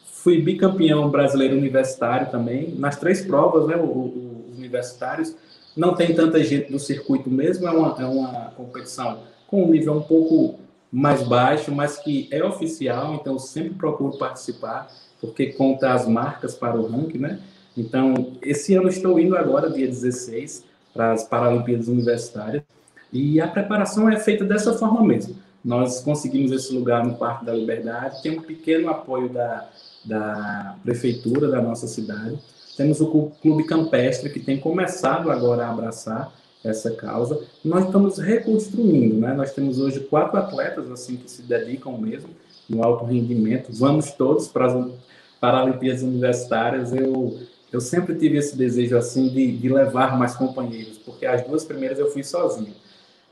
Fui 0.05 0.41
bicampeão 0.41 1.09
brasileiro 1.09 1.57
universitário 1.57 2.29
também, 2.31 2.73
nas 2.77 2.97
três 2.97 3.21
provas, 3.21 3.67
né, 3.67 3.75
os 3.75 4.57
universitários. 4.57 5.35
Não 5.75 5.93
tem 5.95 6.13
tanta 6.13 6.41
gente 6.43 6.71
no 6.71 6.79
circuito 6.79 7.29
mesmo, 7.29 7.67
é 7.67 7.71
uma, 7.71 8.01
é 8.01 8.05
uma 8.05 8.51
competição 8.51 9.19
com 9.47 9.63
um 9.63 9.69
nível 9.69 9.93
um 9.93 10.01
pouco 10.01 10.59
mais 10.91 11.23
baixo, 11.23 11.71
mas 11.73 11.97
que 11.97 12.27
é 12.31 12.43
oficial, 12.43 13.15
então 13.15 13.37
sempre 13.37 13.75
procuro 13.75 14.17
participar, 14.17 14.89
porque 15.21 15.47
conta 15.47 15.93
as 15.93 16.07
marcas 16.07 16.55
para 16.55 16.79
o 16.79 16.87
ranking, 16.87 17.19
né? 17.19 17.39
Então, 17.77 18.33
esse 18.41 18.73
ano 18.75 18.89
estou 18.89 19.19
indo 19.19 19.37
agora, 19.37 19.69
dia 19.69 19.87
16, 19.87 20.65
para 20.93 21.11
as 21.11 21.23
Paralimpíadas 21.23 21.87
Universitárias, 21.87 22.63
e 23.11 23.39
a 23.39 23.47
preparação 23.47 24.09
é 24.09 24.19
feita 24.19 24.43
dessa 24.43 24.73
forma 24.73 25.03
mesmo. 25.03 25.35
Nós 25.63 26.01
conseguimos 26.01 26.51
esse 26.51 26.73
lugar 26.73 27.05
no 27.05 27.15
Parque 27.15 27.45
da 27.45 27.53
Liberdade, 27.53 28.21
tem 28.21 28.37
um 28.37 28.41
pequeno 28.41 28.89
apoio 28.89 29.29
da, 29.29 29.69
da 30.05 30.75
prefeitura 30.83 31.47
da 31.47 31.61
nossa 31.61 31.87
cidade. 31.87 32.39
Temos 32.77 33.01
o 33.01 33.31
Clube 33.41 33.65
Campestre, 33.65 34.29
que 34.29 34.39
tem 34.39 34.57
começado 34.59 35.29
agora 35.29 35.65
a 35.65 35.71
abraçar 35.71 36.31
essa 36.63 36.91
causa. 36.91 37.41
Nós 37.63 37.85
estamos 37.85 38.17
reconstruindo, 38.17 39.15
né? 39.15 39.33
Nós 39.33 39.53
temos 39.53 39.79
hoje 39.79 39.99
quatro 40.01 40.37
atletas 40.37 40.89
assim 40.89 41.17
que 41.17 41.29
se 41.29 41.41
dedicam 41.41 41.97
mesmo 41.97 42.29
no 42.69 42.83
alto 42.83 43.05
rendimento. 43.05 43.69
Vamos 43.73 44.11
todos 44.11 44.47
para 44.47 44.67
as 44.67 44.91
Paralimpíadas 45.39 46.03
Universitárias. 46.03 46.93
Eu 46.93 47.37
eu 47.71 47.79
sempre 47.79 48.15
tive 48.15 48.37
esse 48.37 48.57
desejo 48.57 48.97
assim 48.97 49.29
de, 49.29 49.55
de 49.55 49.69
levar 49.69 50.17
mais 50.17 50.35
companheiros, 50.35 50.97
porque 50.97 51.25
as 51.25 51.43
duas 51.43 51.63
primeiras 51.63 51.99
eu 51.99 52.11
fui 52.11 52.23
sozinho. 52.23 52.73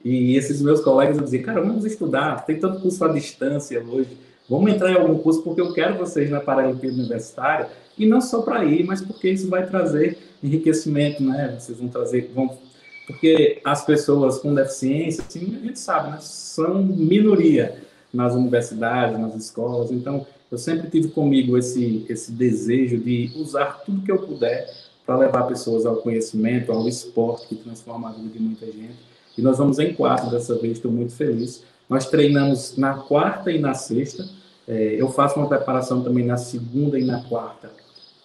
E 0.09 0.37
esses 0.37 0.61
meus 0.61 0.79
colegas 0.79 1.19
diziam, 1.19 1.43
cara, 1.43 1.59
vamos 1.59 1.83
estudar, 1.83 2.45
tem 2.45 2.57
tanto 2.57 2.79
curso 2.79 3.03
à 3.03 3.09
distância 3.09 3.83
hoje, 3.83 4.17
vamos 4.49 4.71
entrar 4.71 4.89
em 4.89 4.95
algum 4.95 5.17
curso 5.17 5.41
porque 5.41 5.59
eu 5.59 5.73
quero 5.73 5.97
vocês 5.97 6.29
na 6.29 6.39
Paralimpíada 6.39 6.95
Universitária, 6.95 7.67
e 7.97 8.05
não 8.05 8.21
só 8.21 8.41
para 8.41 8.63
ir, 8.63 8.85
mas 8.85 9.01
porque 9.01 9.29
isso 9.29 9.49
vai 9.49 9.67
trazer 9.67 10.17
enriquecimento, 10.41 11.21
né? 11.21 11.57
Vocês 11.59 11.77
vão 11.77 11.89
trazer, 11.89 12.31
vão... 12.33 12.57
porque 13.05 13.59
as 13.65 13.83
pessoas 13.85 14.37
com 14.37 14.55
deficiência, 14.55 15.25
assim, 15.27 15.57
a 15.61 15.65
gente 15.65 15.77
sabe, 15.77 16.11
né? 16.11 16.19
São 16.21 16.81
minoria 16.81 17.83
nas 18.13 18.33
universidades, 18.33 19.19
nas 19.19 19.35
escolas, 19.35 19.91
então 19.91 20.25
eu 20.49 20.57
sempre 20.57 20.89
tive 20.89 21.09
comigo 21.09 21.57
esse, 21.57 22.05
esse 22.07 22.31
desejo 22.31 22.97
de 22.97 23.29
usar 23.35 23.81
tudo 23.85 24.03
que 24.03 24.11
eu 24.11 24.19
puder 24.19 24.69
para 25.05 25.17
levar 25.17 25.43
pessoas 25.43 25.85
ao 25.85 25.97
conhecimento, 25.97 26.71
ao 26.71 26.87
esporte 26.87 27.47
que 27.47 27.55
transforma 27.55 28.07
a 28.07 28.13
vida 28.13 28.29
de 28.29 28.39
muita 28.39 28.65
gente. 28.67 29.16
E 29.37 29.41
nós 29.41 29.57
vamos 29.57 29.79
em 29.79 29.93
quatro 29.93 30.29
dessa 30.29 30.55
vez, 30.55 30.77
estou 30.77 30.91
muito 30.91 31.13
feliz. 31.13 31.63
Nós 31.89 32.09
treinamos 32.09 32.75
na 32.77 32.95
quarta 32.95 33.51
e 33.51 33.59
na 33.59 33.73
sexta. 33.73 34.27
É, 34.67 34.95
eu 34.97 35.09
faço 35.09 35.39
uma 35.39 35.47
preparação 35.47 36.01
também 36.03 36.25
na 36.25 36.37
segunda 36.37 36.99
e 36.99 37.05
na 37.05 37.23
quarta 37.23 37.69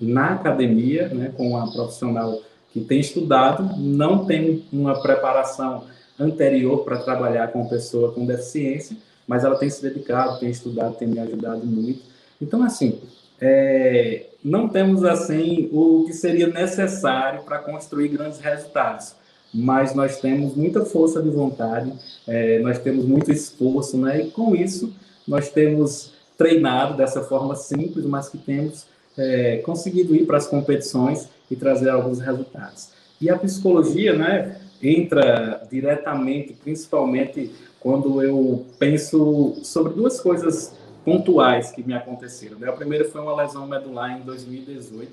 na 0.03 0.35
academia, 0.35 1.09
né, 1.09 1.33
com 1.37 1.51
uma 1.51 1.73
profissional 1.73 2.41
que 2.73 2.81
tem 2.81 2.99
estudado, 2.99 3.77
não 3.79 4.25
tem 4.25 4.65
uma 4.73 5.01
preparação 5.01 5.85
anterior 6.19 6.85
para 6.85 6.99
trabalhar 6.99 7.49
com 7.49 7.69
pessoa 7.69 8.13
com 8.13 8.27
deficiência, 8.27 8.97
mas 9.27 9.45
ela 9.45 9.57
tem 9.57 9.71
se 9.71 9.83
dedicado, 9.83 10.41
tem 10.41 10.51
estudado, 10.51 10.97
tem 10.97 11.07
me 11.07 11.21
ajudado 11.21 11.65
muito. 11.65 12.03
Então, 12.41 12.63
assim, 12.63 13.01
é, 13.41 14.27
não 14.43 14.69
temos 14.69 15.05
assim 15.05 15.69
o 15.73 16.05
que 16.07 16.13
seria 16.13 16.49
necessário 16.49 17.43
para 17.43 17.59
construir 17.59 18.09
grandes 18.09 18.41
resultados, 18.41 19.15
mas 19.53 19.95
nós 19.95 20.21
temos 20.21 20.55
muita 20.55 20.85
força 20.85 21.23
de 21.23 21.29
vontade, 21.29 21.93
é, 22.27 22.59
nós 22.61 22.79
temos 22.79 23.05
muito 23.05 23.31
esforço, 23.31 23.99
né? 23.99 24.23
E 24.23 24.31
com 24.31 24.55
isso 24.57 24.93
nós 25.27 25.51
temos 25.51 26.13
treinado 26.39 26.97
dessa 26.97 27.23
forma 27.23 27.55
simples, 27.55 28.05
mas 28.05 28.29
que 28.29 28.39
temos 28.39 28.87
é, 29.17 29.59
conseguido 29.59 30.15
ir 30.15 30.27
para 30.27 30.39
as 30.39 30.47
competições 30.47 31.29
e 31.51 31.57
trazer 31.57 31.91
alguns 31.91 32.19
resultados. 32.19 32.91
E 33.21 33.29
a 33.29 33.39
psicologia, 33.39 34.17
né? 34.17 34.57
Entra 34.83 35.65
diretamente, 35.71 36.55
principalmente 36.55 37.53
quando 37.79 38.23
eu 38.23 38.67
penso 38.79 39.57
sobre 39.63 39.93
duas 39.93 40.21
coisas 40.21 40.73
pontuais 41.05 41.71
que 41.71 41.83
me 41.83 41.95
aconteceram. 41.95 42.59
Né? 42.59 42.69
A 42.69 42.73
primeira 42.73 43.05
foi 43.05 43.21
uma 43.21 43.35
lesão 43.35 43.67
medular 43.67 44.19
em 44.19 44.23
2018. 44.23 45.13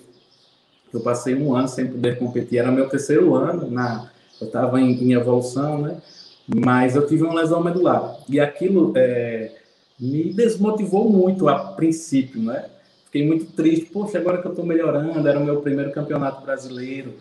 Eu 0.94 1.02
passei 1.02 1.36
um 1.36 1.56
ano 1.56 1.68
sem 1.68 1.88
poder 1.88 2.18
competir. 2.18 2.60
Era 2.60 2.72
meu 2.72 2.88
terceiro 2.90 3.36
ano, 3.36 3.70
na, 3.70 4.10
eu 4.40 4.48
estava 4.48 4.80
em, 4.80 4.92
em, 5.04 5.14
evolução, 5.14 5.80
né? 5.82 5.98
Mas 6.48 6.96
eu 6.96 7.06
tive 7.06 7.24
uma 7.24 7.40
lesão 7.40 7.64
medular. 7.64 8.18
E 8.28 8.40
aquilo 8.40 8.94
é, 8.96 9.52
me 10.00 10.34
desmotivou 10.34 11.10
muito 11.10 11.48
a 11.48 11.60
princípio, 11.74 12.42
né? 12.42 12.66
Fiquei 13.06 13.26
muito 13.26 13.46
triste. 13.54 13.86
Poxa, 13.86 14.18
agora 14.18 14.40
que 14.42 14.48
eu 14.48 14.52
estou 14.52 14.66
melhorando, 14.66 15.28
era 15.28 15.40
o 15.40 15.46
meu 15.46 15.62
primeiro 15.62 15.92
campeonato 15.92 16.44
brasileiro. 16.44 17.14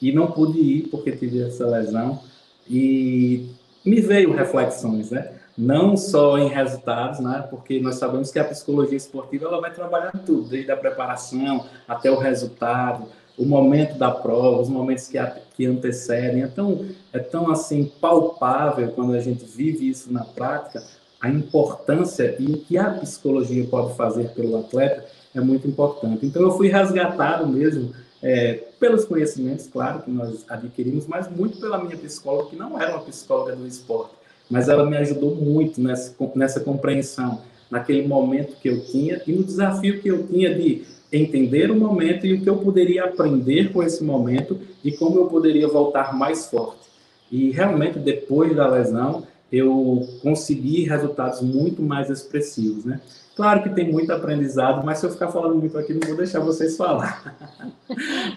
E 0.00 0.12
não 0.12 0.30
pude 0.30 0.58
ir 0.58 0.88
porque 0.88 1.12
tive 1.12 1.42
essa 1.42 1.66
lesão. 1.66 2.20
E 2.68 3.48
me 3.84 4.00
veio 4.00 4.32
reflexões, 4.32 5.10
né? 5.10 5.36
não 5.56 5.96
só 5.96 6.36
em 6.38 6.48
resultados, 6.48 7.20
né? 7.20 7.46
Porque 7.48 7.80
nós 7.80 7.94
sabemos 7.94 8.30
que 8.30 8.38
a 8.38 8.44
psicologia 8.44 8.96
esportiva 8.96 9.46
ela 9.46 9.60
vai 9.60 9.72
trabalhar 9.72 10.12
tudo, 10.24 10.48
desde 10.48 10.70
a 10.70 10.76
preparação 10.76 11.64
até 11.88 12.10
o 12.10 12.18
resultado, 12.18 13.06
o 13.36 13.44
momento 13.44 13.98
da 13.98 14.10
prova, 14.10 14.62
os 14.62 14.68
momentos 14.68 15.08
que, 15.08 15.18
que 15.54 15.66
antecedem. 15.66 16.42
Então, 16.42 16.84
é 17.12 17.18
tão 17.18 17.50
assim 17.50 17.90
palpável 18.00 18.88
quando 18.92 19.12
a 19.12 19.20
gente 19.20 19.44
vive 19.44 19.88
isso 19.88 20.12
na 20.12 20.24
prática, 20.24 20.82
a 21.20 21.28
importância 21.28 22.36
e 22.38 22.46
o 22.46 22.58
que 22.58 22.78
a 22.78 22.90
psicologia 22.90 23.64
pode 23.66 23.94
fazer 23.94 24.30
pelo 24.30 24.58
atleta 24.58 25.04
é 25.34 25.40
muito 25.40 25.66
importante. 25.68 26.24
Então, 26.24 26.42
eu 26.42 26.52
fui 26.52 26.68
resgatado 26.68 27.46
mesmo 27.46 27.92
é, 28.22 28.64
pelos 28.80 29.04
conhecimentos, 29.04 29.66
claro, 29.66 30.02
que 30.02 30.10
nós 30.10 30.44
adquirimos, 30.48 31.06
mas 31.06 31.28
muito 31.30 31.58
pela 31.60 31.82
minha 31.82 31.96
psicóloga, 31.96 32.50
que 32.50 32.56
não 32.56 32.80
era 32.80 32.96
uma 32.96 33.04
psicóloga 33.04 33.54
do 33.54 33.66
esporte 33.66 34.16
mas 34.48 34.68
ela 34.68 34.88
me 34.88 34.96
ajudou 34.96 35.34
muito 35.34 35.80
nessa, 35.80 36.14
nessa 36.34 36.60
compreensão, 36.60 37.42
naquele 37.70 38.06
momento 38.06 38.56
que 38.56 38.68
eu 38.68 38.84
tinha 38.86 39.20
e 39.26 39.32
no 39.32 39.42
desafio 39.42 40.00
que 40.00 40.08
eu 40.08 40.26
tinha 40.26 40.54
de 40.54 40.84
entender 41.12 41.70
o 41.70 41.76
momento 41.76 42.26
e 42.26 42.34
o 42.34 42.40
que 42.40 42.48
eu 42.48 42.56
poderia 42.56 43.04
aprender 43.04 43.72
com 43.72 43.82
esse 43.82 44.02
momento 44.02 44.58
e 44.84 44.92
como 44.92 45.18
eu 45.18 45.26
poderia 45.26 45.68
voltar 45.68 46.16
mais 46.16 46.46
forte. 46.46 46.86
E 47.30 47.50
realmente, 47.50 47.98
depois 47.98 48.54
da 48.54 48.68
lesão, 48.68 49.24
eu 49.50 50.08
consegui 50.22 50.84
resultados 50.84 51.40
muito 51.40 51.82
mais 51.82 52.10
expressivos, 52.10 52.84
né? 52.84 53.00
Claro 53.36 53.62
que 53.62 53.68
tem 53.68 53.92
muito 53.92 54.10
aprendizado, 54.10 54.82
mas 54.82 54.96
se 54.98 55.04
eu 55.04 55.10
ficar 55.10 55.28
falando 55.28 55.56
muito 55.56 55.76
aqui, 55.76 55.92
não 55.92 56.08
vou 56.08 56.16
deixar 56.16 56.40
vocês 56.40 56.74
falar. 56.74 57.36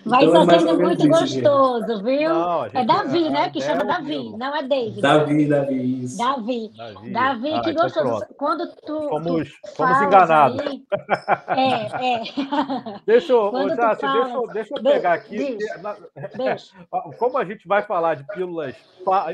Vai 0.06 0.26
então, 0.26 0.44
é 0.44 0.60
sendo 0.60 0.78
muito 0.78 1.08
gostoso, 1.08 2.04
viu? 2.04 2.30
Não, 2.30 2.66
é 2.66 2.86
Davi, 2.86 3.30
né? 3.30 3.50
Que 3.50 3.62
chama 3.62 3.86
Davi, 3.86 4.30
não 4.38 4.54
é 4.54 4.62
David. 4.62 5.00
Davi, 5.00 5.48
Davi. 5.48 6.04
Isso. 6.04 6.18
Davi. 6.18 6.72
Davi, 6.76 7.12
Davi 7.12 7.54
ah, 7.54 7.62
que 7.62 7.70
então 7.70 7.84
gostoso. 7.84 8.10
Pronto. 8.10 8.34
Quando 8.36 8.68
tu. 8.86 9.08
Fomos, 9.08 9.50
tu 9.50 9.72
fomos 9.78 10.02
enganados. 10.02 10.60
Aí, 10.68 10.84
é, 11.48 12.16
é. 12.16 13.00
Deixa 13.08 13.32
eu, 13.32 13.52
Jássio, 13.70 14.02
falas... 14.02 14.20
deixa, 14.20 14.36
eu, 14.36 14.48
deixa 14.48 14.76
eu 14.76 14.84
pegar 14.84 15.14
aqui. 15.14 15.58
Deixa. 16.36 16.76
Como 17.18 17.38
a 17.38 17.46
gente 17.46 17.66
vai 17.66 17.84
falar 17.84 18.16
de 18.16 18.26
pílulas 18.34 18.76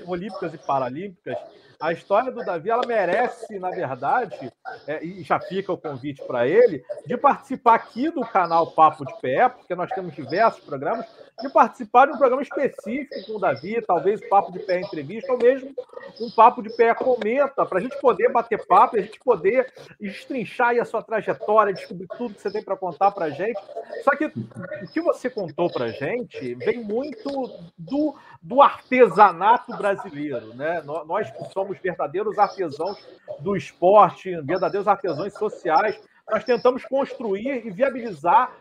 olímpicas 0.05 0.53
e 0.53 0.57
paralímpicas, 0.59 1.37
a 1.79 1.91
história 1.91 2.31
do 2.31 2.43
Davi 2.43 2.69
ela 2.69 2.85
merece, 2.85 3.59
na 3.59 3.69
verdade, 3.69 4.51
é, 4.87 5.03
e 5.03 5.23
já 5.23 5.39
fica 5.39 5.71
o 5.71 5.77
convite 5.77 6.21
para 6.25 6.47
ele, 6.47 6.83
de 7.05 7.17
participar 7.17 7.75
aqui 7.75 8.09
do 8.09 8.21
canal 8.21 8.71
Papo 8.71 9.05
de 9.05 9.13
Pé, 9.21 9.49
porque 9.49 9.75
nós 9.75 9.89
temos 9.91 10.15
diversos 10.15 10.63
programas, 10.63 11.05
de 11.41 11.49
participar 11.49 12.05
de 12.05 12.13
um 12.13 12.17
programa 12.17 12.41
específico 12.41 13.25
com 13.25 13.37
o 13.37 13.39
Davi, 13.39 13.81
talvez 13.85 14.21
o 14.21 14.29
Papo 14.29 14.51
de 14.53 14.59
Pé 14.59 14.79
Entrevista, 14.79 15.31
ou 15.33 15.37
mesmo 15.37 15.73
um 16.21 16.31
Papo 16.31 16.61
de 16.61 16.69
Pé 16.69 16.93
Comenta, 16.93 17.65
para 17.65 17.79
a 17.79 17.81
gente 17.81 17.99
poder 17.99 18.31
bater 18.31 18.65
papo, 18.65 18.95
a 18.95 19.01
gente 19.01 19.19
poder 19.19 19.71
destrinchar 19.99 20.75
a 20.79 20.85
sua 20.85 21.03
trajetória, 21.03 21.73
descobrir 21.73 22.07
tudo 22.17 22.33
que 22.33 22.41
você 22.41 22.51
tem 22.51 22.63
para 22.63 22.77
contar 22.77 23.11
para 23.11 23.25
a 23.25 23.29
gente. 23.29 23.59
Só 24.03 24.11
que 24.11 24.25
o 24.25 24.87
que 24.93 25.01
você 25.01 25.29
contou 25.29 25.69
para 25.69 25.85
a 25.85 25.91
gente 25.91 26.55
vem 26.55 26.81
muito 26.83 27.29
do, 27.77 28.15
do 28.41 28.61
artesanato 28.61 29.75
brasileiro. 29.75 30.53
Né? 30.55 30.81
Nós 30.83 31.29
que 31.29 31.51
somos 31.51 31.77
verdadeiros 31.79 32.39
artesãos 32.39 32.97
do 33.39 33.57
esporte, 33.57 34.35
verdadeiros 34.41 34.87
artesãos 34.87 35.33
sociais, 35.33 35.99
nós 36.29 36.43
tentamos 36.43 36.83
construir 36.85 37.67
e 37.67 37.69
viabilizar 37.69 38.51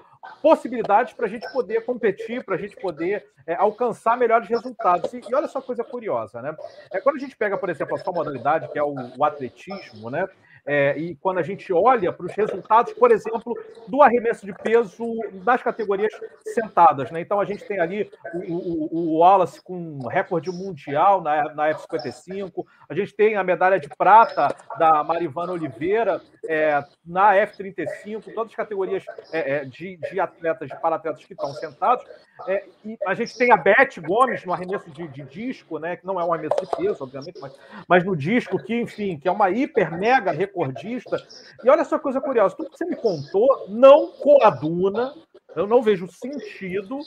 possibilidades 0.42 1.12
para 1.14 1.26
a 1.26 1.28
gente 1.28 1.50
poder 1.52 1.84
competir, 1.84 2.44
para 2.44 2.54
a 2.54 2.58
gente 2.58 2.76
poder 2.76 3.26
é, 3.46 3.54
alcançar 3.54 4.16
melhores 4.16 4.48
resultados. 4.48 5.12
E, 5.12 5.20
e, 5.28 5.34
olha 5.34 5.48
só 5.48 5.60
coisa 5.60 5.84
curiosa, 5.84 6.40
né? 6.40 6.56
É, 6.92 7.00
quando 7.00 7.16
a 7.16 7.20
gente 7.20 7.36
pega, 7.36 7.56
por 7.56 7.68
exemplo, 7.68 7.94
a 7.94 7.98
sua 7.98 8.12
modalidade, 8.12 8.68
que 8.68 8.78
é 8.78 8.82
o, 8.82 8.94
o 9.16 9.24
atletismo, 9.24 10.10
né? 10.10 10.26
É, 10.66 10.96
e 10.96 11.14
quando 11.16 11.38
a 11.38 11.42
gente 11.42 11.72
olha 11.72 12.12
para 12.12 12.24
os 12.24 12.32
resultados, 12.32 12.92
por 12.94 13.10
exemplo, 13.10 13.54
do 13.86 14.02
arremesso 14.02 14.46
de 14.46 14.52
peso 14.52 15.04
das 15.44 15.62
categorias 15.62 16.12
sentadas. 16.42 17.10
Né? 17.10 17.20
Então, 17.20 17.38
a 17.38 17.44
gente 17.44 17.64
tem 17.64 17.78
ali 17.78 18.10
o, 18.32 18.54
o, 18.54 18.88
o 18.92 19.18
Wallace 19.18 19.60
com 19.62 20.06
recorde 20.08 20.50
mundial 20.50 21.20
na, 21.20 21.54
na 21.54 21.70
F55, 21.70 22.64
a 22.88 22.94
gente 22.94 23.14
tem 23.14 23.36
a 23.36 23.44
medalha 23.44 23.78
de 23.78 23.88
prata 23.88 24.54
da 24.78 25.04
Marivana 25.04 25.52
Oliveira 25.52 26.20
é, 26.48 26.82
na 27.04 27.34
F35, 27.34 28.32
todas 28.34 28.50
as 28.50 28.56
categorias 28.56 29.04
é, 29.32 29.56
é, 29.56 29.64
de, 29.64 29.96
de, 29.96 30.20
atletas, 30.20 30.68
de 30.68 30.80
para-atletas 30.80 31.24
que 31.24 31.32
estão 31.32 31.52
sentados. 31.52 32.04
É, 32.48 32.64
a 33.06 33.14
gente 33.14 33.36
tem 33.36 33.52
a 33.52 33.56
Beth 33.56 34.00
Gomes 34.04 34.44
no 34.44 34.52
arremesso 34.52 34.90
de, 34.90 35.06
de, 35.08 35.22
disco, 35.22 35.78
né, 35.78 35.96
que 35.96 36.04
não 36.04 36.20
é 36.20 36.24
um 36.24 36.32
arremesso 36.32 36.60
de 36.60 36.76
peso, 36.76 37.04
obviamente, 37.04 37.38
mas, 37.40 37.52
mas 37.88 38.04
no 38.04 38.16
disco, 38.16 38.58
que, 38.58 38.74
enfim, 38.74 39.18
que 39.18 39.28
é 39.28 39.30
uma 39.30 39.50
hiper 39.50 39.96
mega 39.96 40.32
recordista. 40.32 41.16
E 41.62 41.70
olha 41.70 41.84
só 41.84 41.98
coisa 41.98 42.20
curiosa, 42.20 42.56
tudo 42.56 42.70
que 42.70 42.78
você 42.78 42.84
me 42.84 42.96
contou 42.96 43.66
não 43.68 44.08
coaduna 44.08 45.14
eu 45.56 45.66
não 45.66 45.82
vejo 45.82 46.08
sentido 46.08 46.98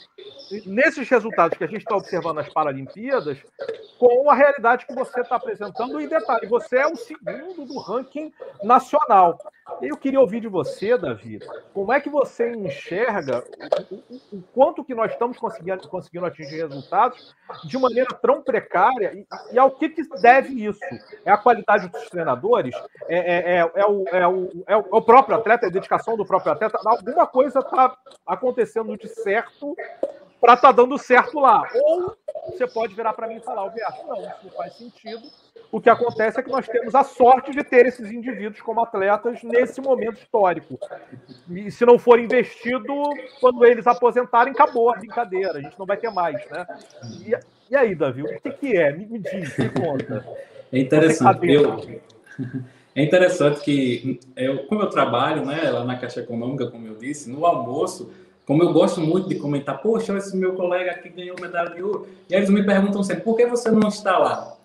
nesses 0.64 1.08
resultados 1.08 1.58
que 1.58 1.64
a 1.64 1.66
gente 1.66 1.82
está 1.82 1.96
observando 1.96 2.36
nas 2.36 2.48
Paralimpíadas 2.48 3.38
com 3.98 4.30
a 4.30 4.34
realidade 4.34 4.86
que 4.86 4.94
você 4.94 5.20
está 5.20 5.36
apresentando. 5.36 6.00
E 6.00 6.08
detalhe, 6.08 6.46
você 6.46 6.78
é 6.78 6.86
o 6.86 6.96
segundo 6.96 7.66
do 7.66 7.78
ranking 7.78 8.32
nacional. 8.62 9.38
Eu 9.80 9.96
queria 9.96 10.20
ouvir 10.20 10.40
de 10.40 10.48
você, 10.48 10.96
Davi, 10.96 11.40
como 11.72 11.92
é 11.92 12.00
que 12.00 12.08
você 12.08 12.52
enxerga 12.54 13.44
o, 13.90 14.36
o 14.36 14.42
quanto 14.54 14.84
que 14.84 14.94
nós 14.94 15.12
estamos 15.12 15.38
conseguindo, 15.38 15.86
conseguindo 15.88 16.26
atingir 16.26 16.56
resultados 16.56 17.34
de 17.64 17.78
maneira 17.78 18.08
tão 18.20 18.42
precária 18.42 19.12
e, 19.14 19.26
e 19.52 19.58
ao 19.58 19.70
que, 19.70 19.88
que 19.88 20.02
deve 20.20 20.64
isso? 20.64 20.80
É 21.24 21.30
a 21.30 21.38
qualidade 21.38 21.88
dos 21.88 22.08
treinadores? 22.08 22.74
É, 23.06 23.18
é, 23.18 23.56
é, 23.56 23.72
é 23.74 23.86
o, 23.86 24.04
é, 24.08 24.26
o, 24.26 24.64
é 24.66 24.76
o 24.76 25.02
próprio 25.02 25.36
atleta, 25.36 25.66
é 25.66 25.68
a 25.68 25.72
dedicação 25.72 26.16
do 26.16 26.26
próprio 26.26 26.52
atleta? 26.52 26.78
Alguma 26.84 27.26
coisa 27.26 27.60
está 27.60 27.96
acontecendo 28.26 28.96
de 28.96 29.08
certo 29.08 29.76
para 30.40 30.54
estar 30.54 30.68
tá 30.68 30.72
dando 30.72 30.98
certo 30.98 31.38
lá. 31.38 31.62
Ou 31.74 32.16
você 32.46 32.66
pode 32.66 32.94
virar 32.94 33.12
para 33.12 33.26
mim 33.26 33.36
e 33.36 33.40
falar, 33.40 33.62
Alberto, 33.62 34.06
não, 34.06 34.16
isso 34.16 34.44
não 34.44 34.50
faz 34.52 34.74
sentido. 34.74 35.22
O 35.70 35.80
que 35.80 35.90
acontece 35.90 36.40
é 36.40 36.42
que 36.42 36.50
nós 36.50 36.66
temos 36.66 36.94
a 36.94 37.04
sorte 37.04 37.50
de 37.50 37.62
ter 37.62 37.86
esses 37.86 38.10
indivíduos 38.10 38.60
como 38.62 38.80
atletas 38.80 39.42
nesse 39.42 39.80
momento 39.80 40.16
histórico. 40.18 40.78
E 41.50 41.70
se 41.70 41.84
não 41.84 41.98
for 41.98 42.18
investido, 42.18 42.94
quando 43.38 43.64
eles 43.64 43.86
aposentarem, 43.86 44.52
acabou 44.52 44.90
a 44.90 44.96
brincadeira. 44.96 45.58
A 45.58 45.60
gente 45.60 45.78
não 45.78 45.84
vai 45.84 45.98
ter 45.98 46.10
mais, 46.10 46.36
né? 46.50 46.66
E, 47.20 47.36
e 47.70 47.76
aí, 47.76 47.94
Davi, 47.94 48.22
o 48.22 48.40
que, 48.40 48.50
que 48.50 48.76
é? 48.76 48.92
Me, 48.92 49.04
me 49.04 49.18
diz, 49.18 49.56
me 49.56 49.68
conta. 49.70 50.24
É 50.70 50.80
interessante. 50.80 51.50
Eu, 51.50 51.80
é 52.94 53.02
interessante 53.02 53.62
que, 53.62 54.20
eu, 54.36 54.66
como 54.66 54.82
eu 54.82 54.90
trabalho 54.90 55.42
né, 55.42 55.70
lá 55.70 55.82
na 55.82 55.96
Caixa 55.96 56.20
Econômica, 56.20 56.70
como 56.70 56.86
eu 56.86 56.94
disse, 56.94 57.30
no 57.30 57.46
almoço 57.46 58.12
como 58.48 58.62
eu 58.62 58.72
gosto 58.72 59.02
muito 59.02 59.28
de 59.28 59.34
comentar, 59.34 59.76
poxa, 59.82 60.16
esse 60.16 60.34
meu 60.34 60.54
colega 60.54 60.92
aqui 60.92 61.10
ganhou 61.10 61.36
medalha 61.38 61.68
de 61.68 61.82
ouro. 61.82 62.08
E 62.30 62.34
eles 62.34 62.48
me 62.48 62.64
perguntam 62.64 63.02
sempre, 63.02 63.22
por 63.22 63.36
que 63.36 63.44
você 63.44 63.70
não 63.70 63.88
está 63.88 64.16
lá? 64.16 64.57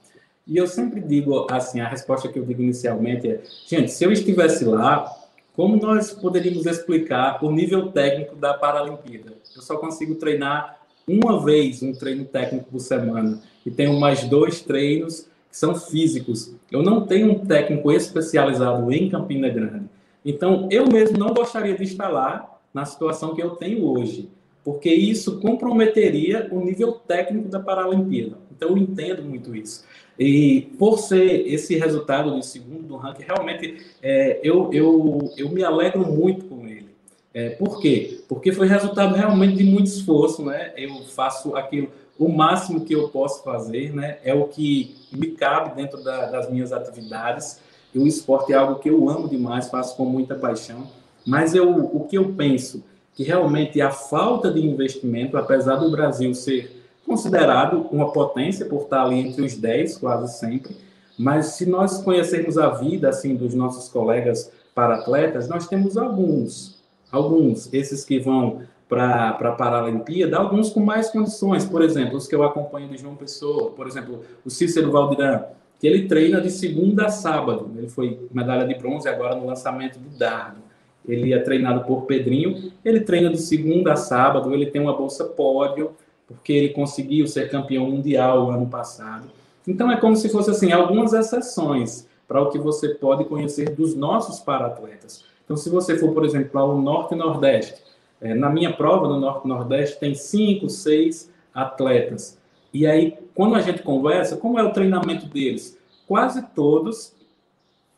E 0.45 0.57
eu 0.57 0.67
sempre 0.67 0.99
digo 0.99 1.47
assim, 1.49 1.79
a 1.79 1.87
resposta 1.87 2.27
que 2.27 2.37
eu 2.37 2.45
digo 2.45 2.61
inicialmente 2.61 3.29
é, 3.29 3.41
gente, 3.65 3.91
se 3.91 4.03
eu 4.03 4.11
estivesse 4.11 4.65
lá, 4.65 5.09
como 5.55 5.77
nós 5.77 6.11
poderíamos 6.11 6.65
explicar 6.65 7.43
o 7.43 7.51
nível 7.51 7.91
técnico 7.91 8.35
da 8.35 8.53
Paralimpíada? 8.53 9.33
Eu 9.55 9.61
só 9.61 9.77
consigo 9.77 10.15
treinar 10.15 10.79
uma 11.07 11.43
vez 11.43 11.81
um 11.83 11.93
treino 11.93 12.25
técnico 12.25 12.71
por 12.71 12.79
semana 12.79 13.39
e 13.65 13.71
tenho 13.71 13.99
mais 13.99 14.23
dois 14.23 14.61
treinos 14.61 15.27
que 15.49 15.57
são 15.57 15.75
físicos. 15.75 16.53
Eu 16.71 16.81
não 16.81 17.05
tenho 17.05 17.31
um 17.31 17.45
técnico 17.45 17.91
especializado 17.91 18.91
em 18.91 19.09
Campina 19.09 19.47
Grande. 19.47 19.85
Então, 20.25 20.67
eu 20.71 20.87
mesmo 20.87 21.17
não 21.17 21.33
gostaria 21.33 21.75
de 21.75 21.83
estar 21.83 22.09
lá 22.09 22.57
na 22.73 22.85
situação 22.85 23.35
que 23.35 23.43
eu 23.43 23.51
tenho 23.51 23.85
hoje, 23.85 24.29
porque 24.63 24.89
isso 24.89 25.39
comprometeria 25.39 26.47
o 26.51 26.59
nível 26.61 26.93
técnico 26.93 27.49
da 27.49 27.59
Paralimpíada. 27.59 28.37
Então, 28.55 28.69
eu 28.69 28.77
entendo 28.77 29.23
muito 29.23 29.55
isso. 29.55 29.83
E 30.17 30.73
por 30.77 30.99
ser 30.99 31.47
esse 31.47 31.75
resultado 31.77 32.33
de 32.39 32.45
segundo 32.45 32.83
do 32.83 32.95
ranking, 32.95 33.23
realmente 33.23 33.77
é, 34.01 34.39
eu, 34.43 34.71
eu, 34.71 35.33
eu 35.37 35.49
me 35.49 35.63
alegro 35.63 36.05
muito 36.09 36.45
com 36.45 36.67
ele. 36.67 36.93
É, 37.33 37.49
por 37.49 37.81
quê? 37.81 38.21
Porque 38.29 38.51
foi 38.51 38.67
resultado 38.67 39.15
realmente 39.15 39.57
de 39.57 39.63
muito 39.63 39.87
esforço, 39.87 40.45
né? 40.45 40.71
Eu 40.77 41.03
faço 41.05 41.55
aquilo, 41.55 41.89
o 42.17 42.29
máximo 42.29 42.85
que 42.85 42.93
eu 42.93 43.09
posso 43.09 43.43
fazer, 43.43 43.91
né? 43.91 44.19
É 44.23 44.33
o 44.35 44.47
que 44.47 44.95
me 45.11 45.31
cabe 45.31 45.75
dentro 45.75 46.03
da, 46.03 46.27
das 46.27 46.49
minhas 46.49 46.71
atividades. 46.71 47.59
E 47.93 47.97
o 47.97 48.05
esporte 48.05 48.53
é 48.53 48.55
algo 48.55 48.79
que 48.79 48.89
eu 48.89 49.09
amo 49.09 49.27
demais, 49.27 49.67
faço 49.67 49.97
com 49.97 50.05
muita 50.05 50.35
paixão. 50.35 50.87
Mas 51.25 51.55
eu, 51.55 51.69
o 51.69 52.05
que 52.07 52.17
eu 52.17 52.33
penso 52.33 52.83
que 53.15 53.23
realmente 53.23 53.79
a 53.81 53.91
falta 53.91 54.51
de 54.51 54.65
investimento, 54.65 55.37
apesar 55.37 55.75
do 55.75 55.91
Brasil 55.91 56.33
ser 56.33 56.83
considerado 57.05 57.87
uma 57.91 58.11
potência 58.11 58.65
por 58.65 58.83
estar 58.83 59.03
ali 59.03 59.19
entre 59.19 59.43
os 59.43 59.55
10 59.55 59.97
quase 59.97 60.39
sempre, 60.39 60.75
mas 61.17 61.47
se 61.47 61.65
nós 61.65 62.01
conhecermos 62.01 62.57
a 62.57 62.69
vida 62.69 63.09
assim 63.09 63.35
dos 63.35 63.53
nossos 63.53 63.89
colegas 63.89 64.51
para 64.73 64.95
atletas, 64.95 65.47
nós 65.47 65.67
temos 65.67 65.97
alguns, 65.97 66.81
alguns, 67.11 67.71
esses 67.71 68.03
que 68.03 68.19
vão 68.19 68.61
para 68.89 69.29
a 69.29 69.51
Paralimpíada, 69.51 70.37
alguns 70.37 70.69
com 70.69 70.79
mais 70.79 71.09
condições, 71.09 71.65
por 71.65 71.81
exemplo, 71.81 72.17
os 72.17 72.27
que 72.27 72.35
eu 72.35 72.43
acompanho 72.43 72.87
de 72.89 72.97
João 72.97 73.15
Pessoa, 73.15 73.71
por 73.71 73.87
exemplo, 73.87 74.21
o 74.45 74.49
Cícero 74.49 74.91
Valdirão, 74.91 75.45
que 75.79 75.85
ele 75.85 76.07
treina 76.07 76.41
de 76.41 76.49
segunda 76.49 77.05
a 77.05 77.09
sábado, 77.09 77.71
ele 77.77 77.89
foi 77.89 78.27
medalha 78.31 78.65
de 78.65 78.73
bronze 78.75 79.07
agora 79.07 79.35
no 79.35 79.45
lançamento 79.45 79.99
do 79.99 80.09
dardo 80.17 80.62
ele 81.07 81.33
é 81.33 81.39
treinado 81.39 81.85
por 81.85 82.03
Pedrinho, 82.03 82.71
ele 82.83 83.01
treina 83.01 83.29
de 83.29 83.37
segunda 83.37 83.93
a 83.93 83.95
sábado, 83.95 84.53
ele 84.53 84.67
tem 84.67 84.81
uma 84.81 84.95
bolsa 84.95 85.25
pódio, 85.25 85.91
porque 86.27 86.53
ele 86.53 86.69
conseguiu 86.69 87.27
ser 87.27 87.49
campeão 87.49 87.89
mundial 87.89 88.49
ano 88.49 88.67
passado. 88.67 89.27
Então 89.67 89.91
é 89.91 89.97
como 89.97 90.15
se 90.15 90.29
fosse 90.29 90.49
assim, 90.49 90.71
algumas 90.71 91.13
exceções 91.13 92.07
para 92.27 92.41
o 92.41 92.49
que 92.49 92.57
você 92.57 92.89
pode 92.89 93.25
conhecer 93.25 93.71
dos 93.71 93.95
nossos 93.95 94.39
para-atletas. 94.39 95.25
Então, 95.43 95.57
se 95.57 95.69
você 95.69 95.97
for, 95.97 96.13
por 96.13 96.25
exemplo, 96.25 96.59
ao 96.59 96.81
Norte 96.81 97.13
e 97.13 97.17
Nordeste, 97.17 97.81
é, 98.21 98.33
na 98.33 98.49
minha 98.49 98.71
prova 98.71 99.07
no 99.07 99.19
Norte 99.19 99.45
e 99.45 99.49
Nordeste 99.49 99.99
tem 99.99 100.15
cinco, 100.15 100.69
seis 100.69 101.29
atletas. 101.53 102.37
E 102.73 102.87
aí, 102.87 103.17
quando 103.35 103.55
a 103.55 103.61
gente 103.61 103.83
conversa, 103.83 104.37
como 104.37 104.57
é 104.57 104.63
o 104.63 104.71
treinamento 104.71 105.27
deles? 105.27 105.77
Quase 106.07 106.41
todos 106.55 107.13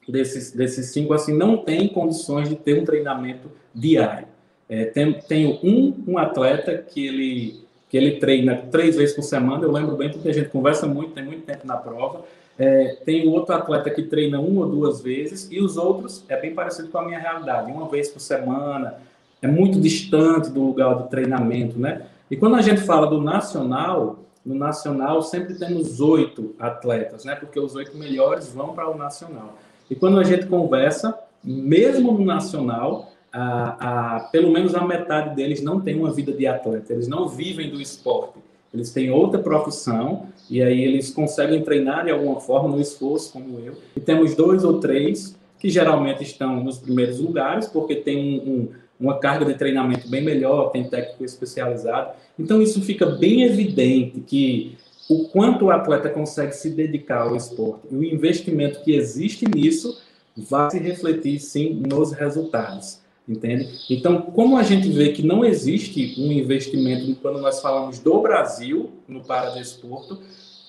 desses, 0.07 0.51
desses 0.51 0.87
cinco, 0.91 1.13
assim, 1.13 1.35
não 1.35 1.57
tem 1.57 1.87
condições 1.87 2.49
de 2.49 2.55
ter 2.55 2.79
um 2.79 2.85
treinamento 2.85 3.49
diário. 3.73 4.27
É, 4.67 4.85
tem, 4.85 5.13
tenho 5.13 5.59
um, 5.63 5.93
um 6.07 6.17
atleta 6.17 6.77
que 6.77 7.05
ele, 7.05 7.65
que 7.89 7.97
ele 7.97 8.19
treina 8.19 8.55
três 8.71 8.95
vezes 8.95 9.15
por 9.15 9.21
semana, 9.21 9.63
eu 9.63 9.71
lembro 9.71 9.95
bem 9.95 10.09
porque 10.09 10.29
a 10.29 10.33
gente 10.33 10.49
conversa 10.49 10.87
muito, 10.87 11.13
tem 11.13 11.23
muito 11.23 11.43
tempo 11.43 11.67
na 11.67 11.77
prova, 11.77 12.23
é, 12.57 12.97
tem 13.05 13.27
outro 13.27 13.53
atleta 13.53 13.89
que 13.89 14.03
treina 14.03 14.39
uma 14.39 14.65
ou 14.65 14.71
duas 14.71 15.01
vezes, 15.01 15.47
e 15.51 15.59
os 15.59 15.77
outros 15.77 16.23
é 16.29 16.39
bem 16.39 16.53
parecido 16.53 16.87
com 16.87 16.97
a 16.97 17.05
minha 17.05 17.19
realidade, 17.19 17.71
uma 17.71 17.87
vez 17.87 18.09
por 18.09 18.19
semana, 18.19 18.97
é 19.41 19.47
muito 19.47 19.79
distante 19.79 20.49
do 20.49 20.63
lugar 20.63 20.95
do 20.95 21.03
treinamento, 21.03 21.77
né? 21.77 22.07
E 22.31 22.35
quando 22.35 22.55
a 22.55 22.61
gente 22.61 22.81
fala 22.81 23.05
do 23.05 23.21
nacional, 23.21 24.19
no 24.43 24.55
nacional 24.55 25.21
sempre 25.21 25.53
temos 25.55 25.99
oito 25.99 26.55
atletas, 26.57 27.25
né? 27.25 27.35
Porque 27.35 27.59
os 27.59 27.75
oito 27.75 27.95
melhores 27.97 28.47
vão 28.47 28.73
para 28.73 28.89
o 28.89 28.97
nacional. 28.97 29.57
E 29.89 29.95
quando 29.95 30.19
a 30.19 30.23
gente 30.23 30.45
conversa, 30.47 31.17
mesmo 31.43 32.11
no 32.11 32.25
nacional, 32.25 33.11
a, 33.31 34.15
a, 34.15 34.19
pelo 34.31 34.51
menos 34.51 34.73
a 34.73 34.85
metade 34.85 35.35
deles 35.35 35.61
não 35.61 35.81
tem 35.81 35.99
uma 35.99 36.11
vida 36.11 36.31
de 36.31 36.47
atleta, 36.47 36.93
eles 36.93 37.07
não 37.07 37.27
vivem 37.27 37.69
do 37.69 37.81
esporte, 37.81 38.39
eles 38.73 38.91
têm 38.91 39.11
outra 39.11 39.39
profissão 39.39 40.27
e 40.49 40.61
aí 40.61 40.83
eles 40.83 41.11
conseguem 41.11 41.61
treinar 41.61 42.05
de 42.05 42.11
alguma 42.11 42.39
forma 42.39 42.69
no 42.69 42.81
esforço, 42.81 43.33
como 43.33 43.59
eu. 43.59 43.73
E 43.95 43.99
temos 43.99 44.35
dois 44.35 44.63
ou 44.63 44.79
três 44.79 45.37
que 45.59 45.69
geralmente 45.69 46.23
estão 46.23 46.63
nos 46.63 46.77
primeiros 46.77 47.19
lugares, 47.19 47.67
porque 47.67 47.95
tem 47.95 48.39
um, 48.39 48.51
um, 48.51 48.69
uma 48.99 49.17
carga 49.17 49.45
de 49.45 49.55
treinamento 49.55 50.09
bem 50.09 50.23
melhor, 50.23 50.71
tem 50.71 50.83
técnico 50.83 51.23
especializado. 51.23 52.11
Então 52.37 52.61
isso 52.61 52.81
fica 52.81 53.05
bem 53.05 53.43
evidente 53.43 54.19
que 54.21 54.77
o 55.09 55.29
quanto 55.29 55.65
o 55.65 55.71
atleta 55.71 56.09
consegue 56.09 56.53
se 56.53 56.69
dedicar 56.69 57.21
ao 57.21 57.35
esporte 57.35 57.87
e 57.91 57.95
o 57.95 58.03
investimento 58.03 58.81
que 58.83 58.93
existe 58.93 59.45
nisso 59.47 60.01
vai 60.35 60.71
se 60.71 60.79
refletir 60.79 61.39
sim 61.39 61.81
nos 61.87 62.11
resultados 62.11 63.05
entende? 63.27 63.67
Então, 63.89 64.21
como 64.21 64.57
a 64.57 64.63
gente 64.63 64.89
vê 64.89 65.11
que 65.11 65.23
não 65.23 65.43
existe 65.43 66.15
um 66.19 66.31
investimento 66.31 67.15
quando 67.21 67.39
nós 67.39 67.59
falamos 67.59 67.99
do 67.99 68.21
Brasil 68.21 68.91
no 69.07 69.23
paradesporto, 69.23 70.19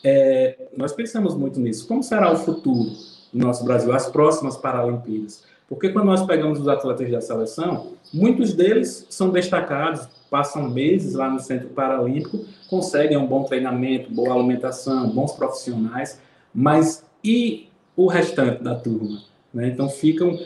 é, 0.02 0.68
nós 0.76 0.92
pensamos 0.92 1.34
muito 1.34 1.60
nisso. 1.60 1.86
Como 1.86 2.02
será 2.02 2.32
o 2.32 2.36
futuro 2.36 2.90
do 3.32 3.46
nosso 3.46 3.64
Brasil, 3.64 3.92
as 3.92 4.08
próximas 4.08 4.56
Paralimpíadas? 4.56 5.44
Porque 5.68 5.88
quando 5.88 6.06
nós 6.06 6.24
pegamos 6.24 6.60
os 6.60 6.68
atletas 6.68 7.10
da 7.10 7.20
seleção, 7.20 7.92
muitos 8.12 8.52
deles 8.52 9.06
são 9.10 9.30
destacados, 9.30 10.08
passam 10.30 10.68
meses 10.70 11.14
lá 11.14 11.28
no 11.28 11.40
Centro 11.40 11.68
Paralímpico, 11.68 12.44
conseguem 12.68 13.16
um 13.16 13.26
bom 13.26 13.44
treinamento, 13.44 14.12
boa 14.12 14.34
alimentação, 14.34 15.08
bons 15.08 15.32
profissionais, 15.32 16.20
mas 16.54 17.04
e 17.22 17.68
o 17.96 18.06
restante 18.06 18.62
da 18.62 18.74
turma? 18.74 19.22
Né? 19.52 19.68
Então 19.68 19.88
ficam 19.88 20.38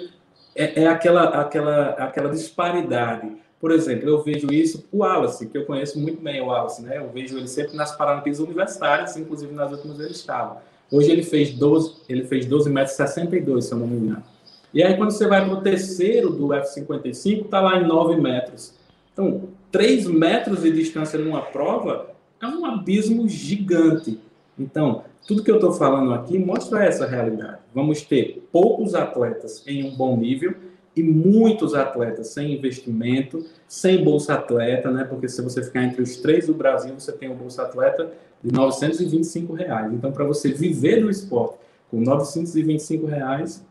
é, 0.55 0.83
é 0.83 0.87
aquela, 0.87 1.25
aquela, 1.41 1.91
aquela 1.91 2.31
disparidade. 2.31 3.31
Por 3.61 3.71
exemplo, 3.73 4.09
eu 4.09 4.23
vejo 4.23 4.51
isso, 4.51 4.87
o 4.91 4.99
Wallace, 4.99 5.47
que 5.47 5.57
eu 5.57 5.67
conheço 5.67 5.99
muito 5.99 6.21
bem 6.23 6.41
o 6.41 6.47
Wallace, 6.47 6.83
né? 6.83 6.97
Eu 6.97 7.11
vejo 7.11 7.37
ele 7.37 7.47
sempre 7.47 7.77
nas 7.77 7.95
Paralimpíadas 7.95 8.41
Universitárias, 8.41 9.17
inclusive 9.19 9.53
nas 9.53 9.71
últimas 9.71 10.01
ele 10.01 10.13
estava. 10.13 10.63
Hoje 10.91 11.11
ele 11.11 11.23
fez 11.23 11.53
12, 11.53 11.97
ele 12.09 12.25
fez 12.25 12.47
12 12.47 12.71
metros 12.71 12.97
62, 12.97 13.67
se 13.67 13.73
eu 13.73 13.79
não 13.79 13.87
me 13.87 13.97
engano. 13.97 14.25
E 14.73 14.83
aí 14.83 14.97
quando 14.97 15.11
você 15.11 15.27
vai 15.27 15.45
para 15.45 15.55
o 15.55 15.61
terceiro 15.61 16.31
do 16.31 16.49
F55, 16.49 17.45
está 17.45 17.61
lá 17.61 17.79
em 17.79 17.87
9 17.87 18.21
metros. 18.21 18.75
Então, 19.13 19.49
3 19.73 20.07
metros 20.07 20.63
de 20.63 20.71
distância 20.73 21.19
numa 21.19 21.43
prova 21.43 22.11
é 22.41 22.47
um 22.47 22.65
abismo 22.65 23.29
gigante. 23.29 24.19
Então, 24.59 25.05
tudo 25.27 25.43
que 25.43 25.51
eu 25.51 25.57
estou 25.57 25.73
falando 25.73 26.13
aqui 26.13 26.39
mostra 26.39 26.85
essa 26.85 27.07
realidade. 27.07 27.59
Vamos 27.75 28.03
ter 28.03 28.47
poucos 28.53 28.95
atletas 28.95 29.63
em 29.67 29.85
um 29.85 29.95
bom 29.95 30.17
nível 30.17 30.55
e 30.97 31.03
muitos 31.03 31.75
atletas 31.75 32.29
sem 32.29 32.55
investimento, 32.55 33.45
sem 33.69 34.03
bolsa 34.03 34.35
atleta, 34.35 34.91
né? 34.91 35.05
Porque 35.05 35.29
se 35.29 35.41
você 35.41 35.63
ficar 35.63 35.85
entre 35.85 36.03
os 36.03 36.17
três 36.17 36.47
do 36.47 36.55
Brasil, 36.55 36.95
você 36.99 37.13
tem 37.13 37.29
um 37.29 37.37
bolsa 37.37 37.63
atleta 37.63 38.11
de 38.43 38.53
925 38.53 39.53
reais. 39.53 39.93
Então, 39.93 40.11
para 40.11 40.25
você 40.25 40.53
viver 40.53 41.01
do 41.01 41.11
esporte 41.11 41.57
com 41.91 42.01
925 42.01 43.07
reais, 43.07 43.65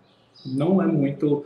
não 0.46 0.82
é 0.82 0.88
muito 0.88 1.46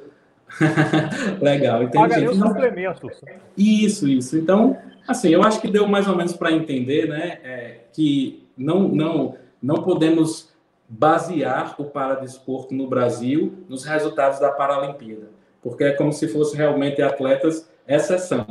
legal. 1.42 1.84
Então, 1.84 2.02
Paga 2.02 2.20
gente 2.20 2.38
não... 2.38 2.48
suplementos. 2.48 3.22
Isso, 3.58 4.08
isso. 4.08 4.38
Então, 4.38 4.78
assim, 5.08 5.30
eu 5.30 5.44
acho 5.44 5.60
que 5.60 5.68
deu 5.68 5.88
mais 5.88 6.08
ou 6.08 6.16
menos 6.16 6.34
para 6.34 6.52
entender, 6.52 7.08
né? 7.08 7.40
É, 7.44 7.80
que 7.94 8.48
não, 8.58 8.88
não 8.88 9.36
não 9.64 9.82
podemos 9.82 10.54
basear 10.90 11.80
o 11.80 11.86
paradesporto 11.86 12.76
no 12.76 12.86
Brasil 12.86 13.64
nos 13.70 13.86
resultados 13.86 14.38
da 14.40 14.52
Paralimpíada, 14.52 15.30
porque 15.62 15.86
é 15.86 15.94
como 15.94 16.12
se 16.12 16.28
fossem 16.28 16.58
realmente 16.58 17.02
atletas 17.02 17.72
exceção. 17.88 18.46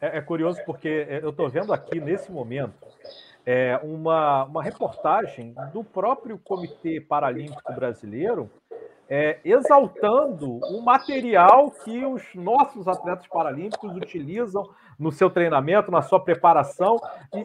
É, 0.00 0.18
é 0.18 0.20
curioso 0.20 0.58
porque 0.66 1.06
eu 1.22 1.30
estou 1.30 1.48
vendo 1.48 1.72
aqui 1.72 2.00
nesse 2.00 2.32
momento 2.32 2.74
é, 3.46 3.78
uma, 3.84 4.44
uma 4.44 4.60
reportagem 4.60 5.54
do 5.72 5.84
próprio 5.84 6.36
Comitê 6.38 7.00
Paralímpico 7.00 7.72
Brasileiro 7.72 8.50
é, 9.14 9.38
exaltando 9.44 10.58
o 10.70 10.80
material 10.80 11.70
que 11.70 12.02
os 12.02 12.22
nossos 12.34 12.88
atletas 12.88 13.26
paralímpicos 13.26 13.94
utilizam 13.94 14.66
no 14.98 15.12
seu 15.12 15.28
treinamento, 15.28 15.90
na 15.90 16.00
sua 16.00 16.18
preparação. 16.18 16.98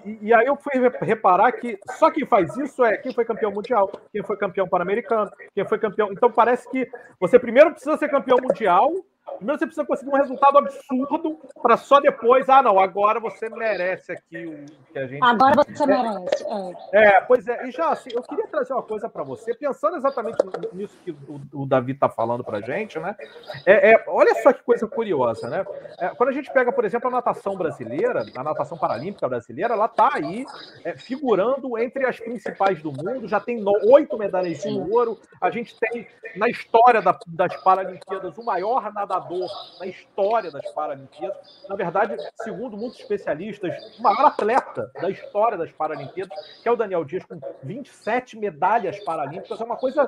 E, 0.05 0.27
e, 0.27 0.33
aí 0.33 0.45
eu 0.47 0.55
fui 0.55 0.71
reparar 1.01 1.51
que 1.51 1.77
só 1.99 2.09
quem 2.09 2.25
faz 2.25 2.55
isso 2.55 2.85
é 2.85 2.95
quem 2.95 3.11
foi 3.11 3.25
campeão 3.25 3.51
mundial, 3.51 3.91
quem 4.13 4.23
foi 4.23 4.37
campeão 4.37 4.65
pan-americano, 4.65 5.29
quem 5.53 5.67
foi 5.67 5.77
campeão. 5.77 6.09
Então 6.09 6.31
parece 6.31 6.71
que 6.71 6.89
você 7.19 7.37
primeiro 7.37 7.71
precisa 7.71 7.97
ser 7.97 8.07
campeão 8.07 8.37
mundial 8.41 8.89
Primeiro 9.35 9.59
você 9.59 9.65
precisa 9.65 9.85
conseguir 9.85 10.09
um 10.09 10.15
resultado 10.15 10.57
absurdo 10.57 11.39
para 11.61 11.77
só 11.77 11.99
depois, 11.99 12.49
ah, 12.49 12.63
não, 12.63 12.79
agora 12.79 13.19
você 13.19 13.49
merece 13.49 14.13
aqui 14.13 14.45
o 14.45 14.65
que 14.91 14.97
a 14.97 15.05
gente. 15.05 15.23
Agora 15.23 15.63
você 15.63 15.85
merece. 15.85 16.45
É, 16.93 17.07
é 17.07 17.21
pois 17.21 17.47
é. 17.47 17.67
E 17.67 17.71
já 17.71 17.89
assim, 17.89 18.09
eu 18.13 18.23
queria 18.23 18.47
trazer 18.47 18.73
uma 18.73 18.81
coisa 18.81 19.07
para 19.07 19.23
você, 19.23 19.53
pensando 19.53 19.97
exatamente 19.97 20.37
nisso 20.73 20.97
que 21.03 21.11
o, 21.11 21.41
o 21.53 21.65
Davi 21.65 21.91
está 21.91 22.09
falando 22.09 22.43
para 22.43 22.61
gente, 22.61 22.97
né? 22.99 23.15
É, 23.65 23.91
é, 23.91 24.05
olha 24.07 24.33
só 24.41 24.51
que 24.51 24.63
coisa 24.63 24.87
curiosa, 24.87 25.47
né? 25.49 25.65
É, 25.99 26.09
quando 26.09 26.29
a 26.29 26.33
gente 26.33 26.51
pega, 26.51 26.71
por 26.71 26.85
exemplo, 26.85 27.07
a 27.09 27.11
natação 27.11 27.55
brasileira, 27.55 28.25
a 28.35 28.43
natação 28.43 28.77
paralímpica 28.77 29.27
brasileira, 29.27 29.73
ela 29.73 29.85
está 29.85 30.09
aí 30.13 30.45
é, 30.83 30.97
figurando 30.97 31.77
entre 31.77 32.05
as 32.05 32.19
principais 32.19 32.81
do 32.81 32.91
mundo, 32.91 33.27
já 33.27 33.39
tem 33.39 33.63
oito 33.91 34.17
medalhas 34.17 34.63
de 34.63 34.69
ouro. 34.69 35.19
A 35.39 35.51
gente 35.51 35.77
tem 35.79 36.07
na 36.35 36.49
história 36.49 37.01
da, 37.01 37.17
das 37.27 37.55
Paralimpíadas 37.57 38.37
o 38.37 38.43
maior 38.43 38.91
nadador 38.93 39.16
nadador 39.17 39.49
na 39.79 39.87
história 39.87 40.51
das 40.51 40.69
Paralimpíadas. 40.71 41.37
Na 41.67 41.75
verdade, 41.75 42.15
segundo 42.41 42.77
muitos 42.77 42.99
especialistas, 42.99 43.97
o 43.97 44.03
maior 44.03 44.27
atleta 44.27 44.91
da 45.01 45.09
história 45.09 45.57
das 45.57 45.71
Paralimpíadas, 45.71 46.37
que 46.61 46.67
é 46.67 46.71
o 46.71 46.75
Daniel 46.75 47.03
Dias, 47.03 47.23
com 47.25 47.39
27 47.63 48.37
medalhas 48.37 48.99
paralímpicas. 48.99 49.59
É 49.59 49.63
uma 49.63 49.77
coisa 49.77 50.07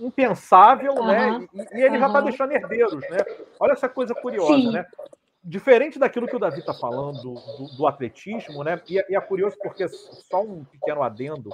impensável, 0.00 0.94
uhum. 0.94 1.06
né? 1.06 1.48
E, 1.52 1.78
e 1.78 1.82
ele 1.82 1.94
uhum. 1.94 2.00
já 2.00 2.06
está 2.06 2.20
deixando 2.20 2.52
herdeiros, 2.52 3.00
né? 3.08 3.18
Olha 3.58 3.72
essa 3.72 3.88
coisa 3.88 4.14
curiosa, 4.14 4.54
Sim. 4.54 4.72
né? 4.72 4.86
Diferente 5.42 5.98
daquilo 5.98 6.26
que 6.26 6.36
o 6.36 6.38
Davi 6.38 6.60
está 6.60 6.74
falando 6.74 7.22
do, 7.22 7.76
do, 7.78 7.86
atletismo, 7.86 8.62
né? 8.62 8.80
E, 8.86 9.02
e 9.08 9.16
é 9.16 9.20
curioso 9.20 9.56
porque 9.62 9.88
só 9.88 10.42
um 10.42 10.64
pequeno 10.64 11.02
adendo. 11.02 11.50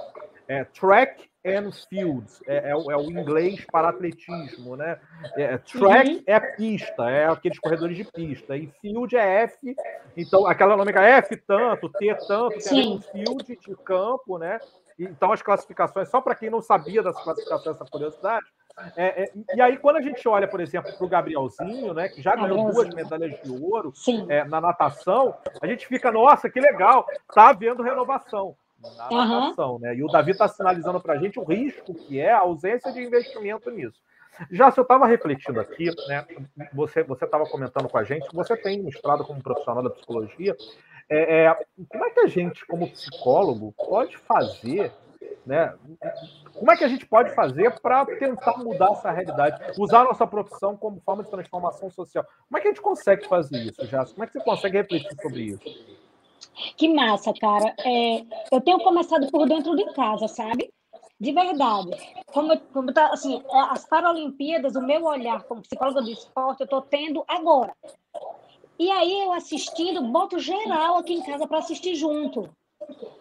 É, 0.48 0.64
track 0.64 1.28
and 1.46 1.70
fields, 1.88 2.42
é, 2.46 2.70
é, 2.70 2.76
o, 2.76 2.90
é, 2.90 2.96
o 2.96 3.10
inglês 3.10 3.64
para 3.70 3.90
atletismo, 3.90 4.76
né? 4.76 4.98
É, 5.36 5.58
track 5.58 6.10
uhum. 6.10 6.22
é 6.26 6.40
pista, 6.40 7.10
é 7.10 7.26
aqueles 7.26 7.58
corredores 7.58 7.96
de 7.96 8.04
pista, 8.04 8.56
e 8.56 8.66
field 8.80 9.16
é 9.16 9.42
F, 9.44 9.76
então 10.16 10.46
aquela 10.46 10.76
nome 10.76 10.92
é 10.92 11.10
F 11.18 11.36
tanto, 11.36 11.88
T 11.90 12.14
tanto, 12.26 12.58
tem 12.58 12.96
um 12.96 13.00
field 13.00 13.44
de 13.44 13.76
campo, 13.84 14.38
né? 14.38 14.58
Então 14.98 15.32
as 15.32 15.42
classificações, 15.42 16.08
só 16.08 16.20
para 16.20 16.34
quem 16.34 16.50
não 16.50 16.60
sabia 16.60 17.02
das 17.02 17.22
classificações, 17.22 17.76
essa 17.76 17.90
curiosidade, 17.90 18.46
é, 18.94 19.22
é, 19.22 19.32
e 19.54 19.60
aí, 19.60 19.78
quando 19.78 19.96
a 19.96 20.02
gente 20.02 20.28
olha, 20.28 20.46
por 20.46 20.60
exemplo, 20.60 20.92
para 20.92 21.06
o 21.06 21.08
Gabrielzinho, 21.08 21.94
né, 21.94 22.10
que 22.10 22.20
já 22.20 22.36
ganhou 22.36 22.70
duas 22.70 22.90
medalhas 22.90 23.40
de 23.42 23.50
ouro 23.50 23.90
é, 24.28 24.44
na 24.44 24.60
natação, 24.60 25.34
a 25.62 25.66
gente 25.66 25.86
fica, 25.86 26.12
nossa, 26.12 26.50
que 26.50 26.60
legal, 26.60 27.06
tá 27.34 27.48
havendo 27.48 27.82
renovação 27.82 28.54
na 28.96 29.08
uhum. 29.10 29.40
natação, 29.40 29.78
né? 29.78 29.94
E 29.94 30.02
o 30.02 30.08
Davi 30.08 30.32
está 30.32 30.48
sinalizando 30.48 31.00
para 31.00 31.14
a 31.14 31.18
gente 31.18 31.38
o 31.38 31.44
risco 31.44 31.94
que 31.94 32.20
é 32.20 32.32
a 32.32 32.40
ausência 32.40 32.92
de 32.92 33.02
investimento 33.02 33.70
nisso. 33.70 34.00
Já 34.50 34.70
se 34.70 34.78
eu 34.78 34.82
estava 34.82 35.06
refletindo 35.06 35.58
aqui, 35.60 35.90
né? 36.08 36.26
Você 36.74 37.02
você 37.02 37.24
estava 37.24 37.46
comentando 37.46 37.88
com 37.88 37.98
a 37.98 38.04
gente, 38.04 38.28
você 38.32 38.56
tem 38.56 38.82
mostrado 38.82 39.24
como 39.24 39.42
profissional 39.42 39.82
da 39.82 39.90
psicologia, 39.90 40.54
é, 41.08 41.46
é, 41.46 41.58
como 41.88 42.04
é 42.04 42.10
que 42.10 42.20
a 42.20 42.26
gente, 42.26 42.66
como 42.66 42.90
psicólogo, 42.90 43.72
pode 43.72 44.16
fazer 44.18 44.92
né? 45.46 45.72
Como 46.52 46.72
é 46.72 46.76
que 46.76 46.82
a 46.82 46.88
gente 46.88 47.06
pode 47.06 47.32
fazer 47.32 47.70
para 47.80 48.04
tentar 48.04 48.58
mudar 48.58 48.90
essa 48.90 49.10
realidade? 49.12 49.72
Usar 49.78 50.00
a 50.00 50.04
nossa 50.04 50.26
profissão 50.26 50.76
como 50.76 51.00
forma 51.00 51.22
de 51.22 51.30
transformação 51.30 51.88
social. 51.88 52.24
Como 52.48 52.58
é 52.58 52.60
que 52.60 52.68
a 52.68 52.70
gente 52.72 52.82
consegue 52.82 53.28
fazer 53.28 53.58
isso, 53.58 53.86
já? 53.86 54.04
Como 54.04 54.24
é 54.24 54.26
que 54.26 54.32
você 54.32 54.40
consegue 54.40 54.78
refletir 54.78 55.16
sobre 55.22 55.42
isso? 55.42 55.64
Que 56.76 56.88
massa, 56.88 57.32
cara. 57.34 57.74
É, 57.84 58.24
eu 58.50 58.60
tenho 58.60 58.78
começado 58.78 59.30
por 59.30 59.48
dentro 59.48 59.74
de 59.76 59.84
casa, 59.92 60.28
sabe? 60.28 60.70
De 61.18 61.32
verdade. 61.32 61.90
Como, 62.26 62.58
como 62.72 62.92
tá, 62.92 63.08
assim, 63.08 63.42
é, 63.50 63.58
as 63.70 63.86
Paralimpíadas, 63.88 64.76
o 64.76 64.82
meu 64.82 65.04
olhar 65.04 65.42
como 65.44 65.62
psicóloga 65.62 66.02
do 66.02 66.10
esporte, 66.10 66.60
eu 66.60 66.64
estou 66.64 66.82
tendo 66.82 67.24
agora. 67.26 67.74
E 68.78 68.90
aí 68.90 69.20
eu 69.20 69.32
assistindo, 69.32 70.02
boto 70.02 70.38
geral 70.38 70.98
aqui 70.98 71.14
em 71.14 71.22
casa 71.22 71.46
para 71.46 71.58
assistir 71.58 71.94
junto. 71.94 72.50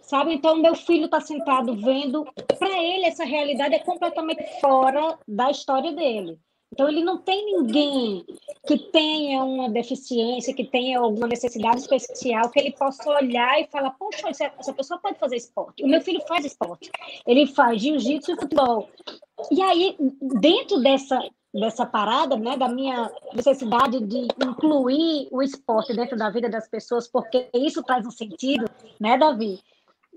sabe? 0.01 0.33
Então, 0.33 0.57
meu 0.57 0.75
filho 0.75 1.05
está 1.05 1.21
sentado 1.21 1.75
vendo, 1.75 2.25
para 2.59 2.83
ele 2.83 3.05
essa 3.05 3.23
realidade 3.23 3.75
é 3.75 3.79
completamente 3.79 4.43
fora 4.59 5.17
da 5.27 5.49
história 5.49 5.93
dele. 5.93 6.37
Então, 6.71 6.89
ele 6.89 7.03
não 7.03 7.17
tem 7.17 7.45
ninguém 7.45 8.25
que 8.67 8.77
tenha 8.77 9.43
uma 9.43 9.69
deficiência, 9.69 10.53
que 10.53 10.65
tenha 10.65 10.99
alguma 10.99 11.27
necessidade 11.27 11.79
especial, 11.79 12.49
que 12.49 12.59
ele 12.59 12.71
possa 12.71 13.09
olhar 13.09 13.61
e 13.61 13.67
falar: 13.67 13.91
poxa, 13.91 14.27
essa 14.29 14.73
pessoa 14.73 14.99
pode 14.99 15.17
fazer 15.17 15.37
esporte. 15.37 15.83
O 15.83 15.87
meu 15.87 16.01
filho 16.01 16.21
faz 16.27 16.45
esporte. 16.45 16.91
Ele 17.25 17.47
faz 17.47 17.81
jiu-jitsu 17.81 18.31
e 18.31 18.35
futebol. 18.35 18.89
E 19.51 19.61
aí, 19.61 19.95
dentro 20.39 20.81
dessa, 20.81 21.19
dessa 21.53 21.85
parada, 21.85 22.35
né, 22.35 22.57
da 22.57 22.67
minha 22.67 23.09
necessidade 23.33 23.99
de 24.01 24.27
incluir 24.43 25.27
o 25.31 25.41
esporte 25.41 25.93
dentro 25.95 26.17
da 26.17 26.29
vida 26.29 26.49
das 26.49 26.67
pessoas, 26.67 27.07
porque 27.07 27.49
isso 27.53 27.83
traz 27.83 28.05
um 28.05 28.11
sentido, 28.11 28.65
né, 28.99 29.17
Davi? 29.17 29.61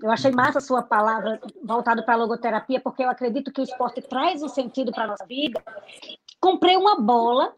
Eu 0.01 0.09
achei 0.11 0.31
massa 0.31 0.59
a 0.59 0.61
sua 0.61 0.81
palavra 0.81 1.41
voltada 1.61 2.01
para 2.01 2.13
a 2.13 2.17
logoterapia, 2.17 2.79
porque 2.79 3.03
eu 3.03 3.09
acredito 3.09 3.51
que 3.51 3.59
o 3.59 3.63
esporte 3.63 4.01
traz 4.01 4.41
um 4.41 4.47
sentido 4.47 4.91
para 4.91 5.03
a 5.03 5.07
nossa 5.07 5.25
vida. 5.25 5.61
Comprei 6.39 6.77
uma 6.77 6.99
bola, 6.99 7.53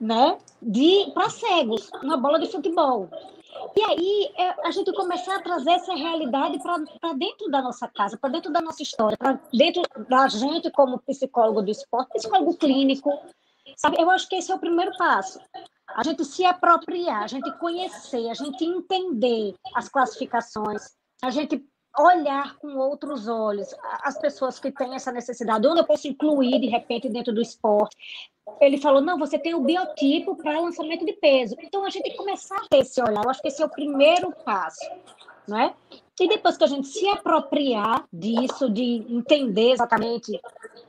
né, 0.00 0.38
de 0.62 1.10
para 1.12 1.28
cegos, 1.28 1.90
uma 2.02 2.16
bola 2.16 2.38
de 2.38 2.50
futebol. 2.50 3.08
E 3.76 3.82
aí 3.82 4.32
é, 4.36 4.66
a 4.66 4.70
gente 4.70 4.92
começar 4.92 5.36
a 5.36 5.42
trazer 5.42 5.72
essa 5.72 5.94
realidade 5.94 6.58
para 6.62 7.12
dentro 7.14 7.50
da 7.50 7.60
nossa 7.60 7.88
casa, 7.88 8.16
para 8.16 8.30
dentro 8.30 8.52
da 8.52 8.60
nossa 8.60 8.82
história, 8.82 9.16
para 9.18 9.40
dentro 9.52 9.82
da 10.08 10.28
gente 10.28 10.70
como 10.70 11.00
psicólogo 11.00 11.62
do 11.62 11.70
esporte, 11.70 12.12
psicólogo 12.14 12.56
clínico. 12.56 13.10
Sabe? 13.76 14.00
Eu 14.00 14.10
acho 14.10 14.28
que 14.28 14.36
esse 14.36 14.50
é 14.50 14.54
o 14.54 14.58
primeiro 14.58 14.96
passo. 14.96 15.40
A 15.88 16.02
gente 16.02 16.24
se 16.24 16.44
apropriar, 16.44 17.24
a 17.24 17.26
gente 17.26 17.50
conhecer, 17.58 18.28
a 18.28 18.34
gente 18.34 18.64
entender 18.64 19.54
as 19.74 19.88
classificações, 19.88 20.94
a 21.22 21.30
gente 21.30 21.64
olhar 21.98 22.56
com 22.58 22.76
outros 22.76 23.28
olhos 23.28 23.74
as 24.02 24.18
pessoas 24.18 24.58
que 24.58 24.70
têm 24.70 24.94
essa 24.94 25.10
necessidade, 25.10 25.66
onde 25.66 25.80
eu 25.80 25.86
posso 25.86 26.08
incluir 26.08 26.60
de 26.60 26.66
repente 26.66 27.08
dentro 27.08 27.32
do 27.32 27.40
esporte. 27.40 27.96
Ele 28.60 28.78
falou: 28.78 29.00
não, 29.00 29.18
você 29.18 29.38
tem 29.38 29.54
o 29.54 29.60
biotipo 29.60 30.36
para 30.36 30.60
lançamento 30.60 31.04
de 31.04 31.12
peso. 31.14 31.56
Então 31.60 31.84
a 31.84 31.90
gente 31.90 32.02
tem 32.02 32.12
que 32.12 32.18
começar 32.18 32.56
a 32.56 32.68
ter 32.68 32.78
esse 32.78 33.00
olhar. 33.00 33.24
Eu 33.24 33.30
acho 33.30 33.42
que 33.42 33.48
esse 33.48 33.62
é 33.62 33.66
o 33.66 33.70
primeiro 33.70 34.32
passo, 34.44 34.84
não 35.50 35.58
é? 35.58 35.74
E 36.20 36.28
depois 36.28 36.56
que 36.56 36.64
a 36.64 36.66
gente 36.66 36.86
se 36.86 37.08
apropriar 37.08 38.04
disso, 38.12 38.68
de 38.68 39.06
entender 39.08 39.72
exatamente 39.72 40.38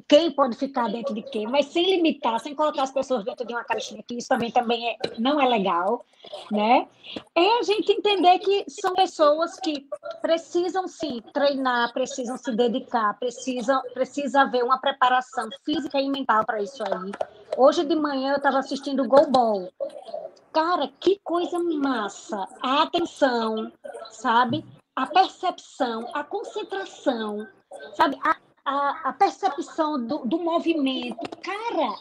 quem 0.06 0.30
pode 0.30 0.58
ficar 0.58 0.89
dentro 0.89 1.15
de 1.15 1.21
quem, 1.21 1.47
mas 1.47 1.67
sem 1.67 1.86
limitar, 1.86 2.38
sem 2.41 2.54
colocar 2.54 2.84
as 2.84 2.91
pessoas 2.91 3.24
dentro 3.24 3.47
de 3.47 3.54
uma 3.54 3.63
caixinha, 3.63 4.04
que 4.06 4.15
isso 4.15 4.28
também, 4.28 4.52
também 4.52 4.89
é, 4.89 4.97
não 5.17 5.39
é 5.39 5.47
legal, 5.47 6.06
né? 6.52 6.86
É 7.34 7.60
a 7.60 7.63
gente 7.63 7.93
entender 7.93 8.39
que 8.39 8.65
são 8.67 8.93
pessoas 8.93 9.58
que 9.62 9.88
precisam 10.21 10.86
se 10.86 11.21
treinar, 11.34 11.93
precisam 11.93 12.38
se 12.38 12.52
dedicar, 12.52 13.17
precisam, 13.17 13.82
precisa 13.93 14.41
haver 14.41 14.65
uma 14.65 14.80
preparação 14.80 15.47
física 15.63 16.00
e 16.00 16.10
mental 16.10 16.45
para 16.45 16.62
isso 16.62 16.84
aí. 16.84 17.12
Hoje 17.58 17.86
de 17.86 17.95
manhã 17.95 18.32
eu 18.32 18.38
estava 18.38 18.60
assistindo 18.60 19.08
Go 19.08 19.28
Ball. 19.28 19.69
Cara, 20.54 20.88
que 21.00 21.20
coisa 21.24 21.60
massa! 21.60 22.48
A 22.62 22.84
atenção, 22.84 23.72
sabe? 24.10 24.66
a 24.96 25.08
percepção, 25.08 26.10
a 26.14 26.24
concentração, 26.24 27.48
sabe? 27.96 28.18
A, 28.24 28.38
a, 28.66 29.10
a 29.10 29.14
percepção 29.14 30.06
do, 30.06 30.20
do 30.20 30.40
movimento. 30.40 31.18
Cara, 31.42 31.96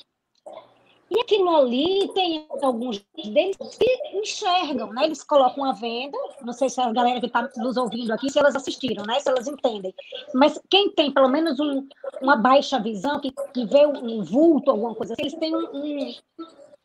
e 1.10 1.20
aquilo 1.20 1.48
ali 1.56 2.08
tem 2.14 2.46
alguns 2.62 3.04
deles 3.16 3.56
que 3.76 4.18
enxergam, 4.18 4.92
né? 4.92 5.04
Eles 5.04 5.24
colocam 5.24 5.64
a 5.64 5.72
venda, 5.72 6.16
não 6.42 6.52
sei 6.52 6.68
se 6.68 6.80
a 6.80 6.92
galera 6.92 7.18
que 7.18 7.26
está 7.26 7.48
nos 7.56 7.76
ouvindo 7.76 8.12
aqui, 8.12 8.30
se 8.30 8.38
elas 8.38 8.54
assistiram, 8.54 9.04
né? 9.04 9.18
Se 9.18 9.28
elas 9.28 9.48
entendem. 9.48 9.92
Mas 10.34 10.60
quem 10.70 10.90
tem 10.90 11.10
pelo 11.10 11.28
menos 11.28 11.58
um, 11.58 11.88
uma 12.22 12.36
baixa 12.36 12.78
visão, 12.78 13.18
que, 13.18 13.32
que 13.52 13.64
vê 13.64 13.86
um 13.86 14.22
vulto, 14.22 14.70
alguma 14.70 14.94
coisa 14.94 15.14
assim, 15.14 15.22
eles 15.22 15.34
têm 15.34 15.56
um, 15.56 15.68
um, 15.74 16.14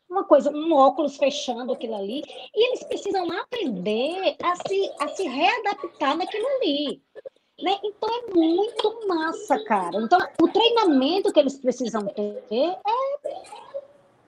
uma 0.08 0.24
coisa, 0.24 0.50
um 0.50 0.72
óculos 0.72 1.16
fechando 1.16 1.72
aquilo 1.72 1.96
ali, 1.96 2.22
e 2.54 2.68
eles 2.68 2.84
precisam 2.84 3.30
aprender 3.30 4.36
a 4.42 4.56
se, 4.56 4.92
a 5.00 5.08
se 5.08 5.24
readaptar 5.24 6.16
naquilo 6.16 6.46
ali. 6.56 7.02
Né? 7.60 7.78
Então 7.82 8.08
é 8.08 8.34
muito 8.34 9.08
massa, 9.08 9.62
cara. 9.64 9.98
Então, 10.00 10.18
o 10.40 10.48
treinamento 10.48 11.32
que 11.32 11.40
eles 11.40 11.58
precisam 11.58 12.06
ter 12.06 12.42
é, 12.50 12.78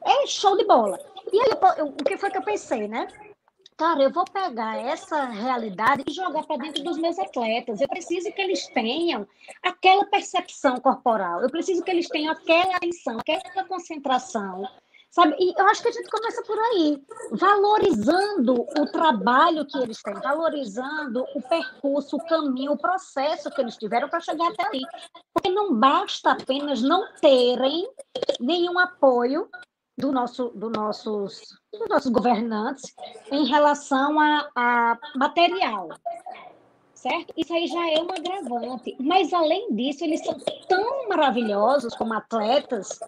é 0.05 0.27
show 0.27 0.57
de 0.57 0.65
bola. 0.65 0.99
E 1.33 1.39
aí, 1.41 1.51
o 1.83 2.05
que 2.05 2.17
foi 2.17 2.31
que 2.31 2.39
eu 2.39 2.43
pensei, 2.43 2.89
né? 2.89 3.07
Cara, 3.77 4.03
eu 4.03 4.11
vou 4.11 4.25
pegar 4.25 4.77
essa 4.77 5.27
realidade 5.27 6.03
e 6.09 6.13
jogar 6.13 6.45
para 6.45 6.57
dentro 6.57 6.83
dos 6.83 6.99
meus 6.99 7.17
atletas. 7.17 7.81
Eu 7.81 7.87
preciso 7.87 8.33
que 8.33 8.43
eles 8.43 8.67
tenham 8.69 9.25
aquela 9.63 10.05
percepção 10.07 10.79
corporal. 10.79 11.43
Eu 11.43 11.51
preciso 11.51 11.85
que 11.85 11.91
eles 11.91 12.09
tenham 12.09 12.33
aquela 12.33 12.75
atenção, 12.75 13.19
aquela 13.19 13.65
concentração 13.69 14.69
Sabe? 15.11 15.37
E 15.39 15.55
eu 15.59 15.67
acho 15.69 15.83
que 15.83 15.89
a 15.89 15.93
gente 15.93 16.11
começa 16.11 16.43
por 16.43 16.59
aí, 16.59 17.03
valorizando 17.33 18.61
o 18.61 18.87
trabalho 18.93 19.67
que 19.67 19.79
eles 19.79 20.03
têm, 20.03 20.15
valorizando 20.15 21.25
o 21.35 21.43
percurso, 21.43 22.17
o 22.17 22.27
caminho, 22.27 22.73
o 22.73 22.79
processo 22.79 23.51
que 23.51 23.61
eles 23.61 23.77
tiveram 23.77 24.09
para 24.09 24.21
chegar 24.21 24.49
até 24.49 24.67
ali. 24.67 24.83
Porque 25.33 25.49
não 25.49 25.75
basta 25.75 26.33
apenas 26.33 26.83
não 26.83 27.11
terem 27.21 27.89
nenhum 28.39 28.79
apoio 28.79 29.49
do 29.97 30.13
nosso, 30.13 30.51
do 30.51 30.69
nossos, 30.69 31.43
dos 31.73 31.89
nossos 31.89 32.13
governantes 32.13 32.95
em 33.33 33.47
relação 33.47 34.21
a, 34.21 34.49
a 34.55 34.99
material 35.17 35.89
certo? 36.99 37.33
Isso 37.37 37.53
aí 37.53 37.67
já 37.67 37.91
é 37.91 38.03
um 38.03 38.11
agravante. 38.11 38.97
Mas, 39.01 39.33
além 39.33 39.73
disso, 39.75 40.05
eles 40.05 40.25
são 40.25 40.37
tão 40.69 41.09
maravilhosos 41.09 41.95
como 41.95 42.13
atletas 42.13 42.99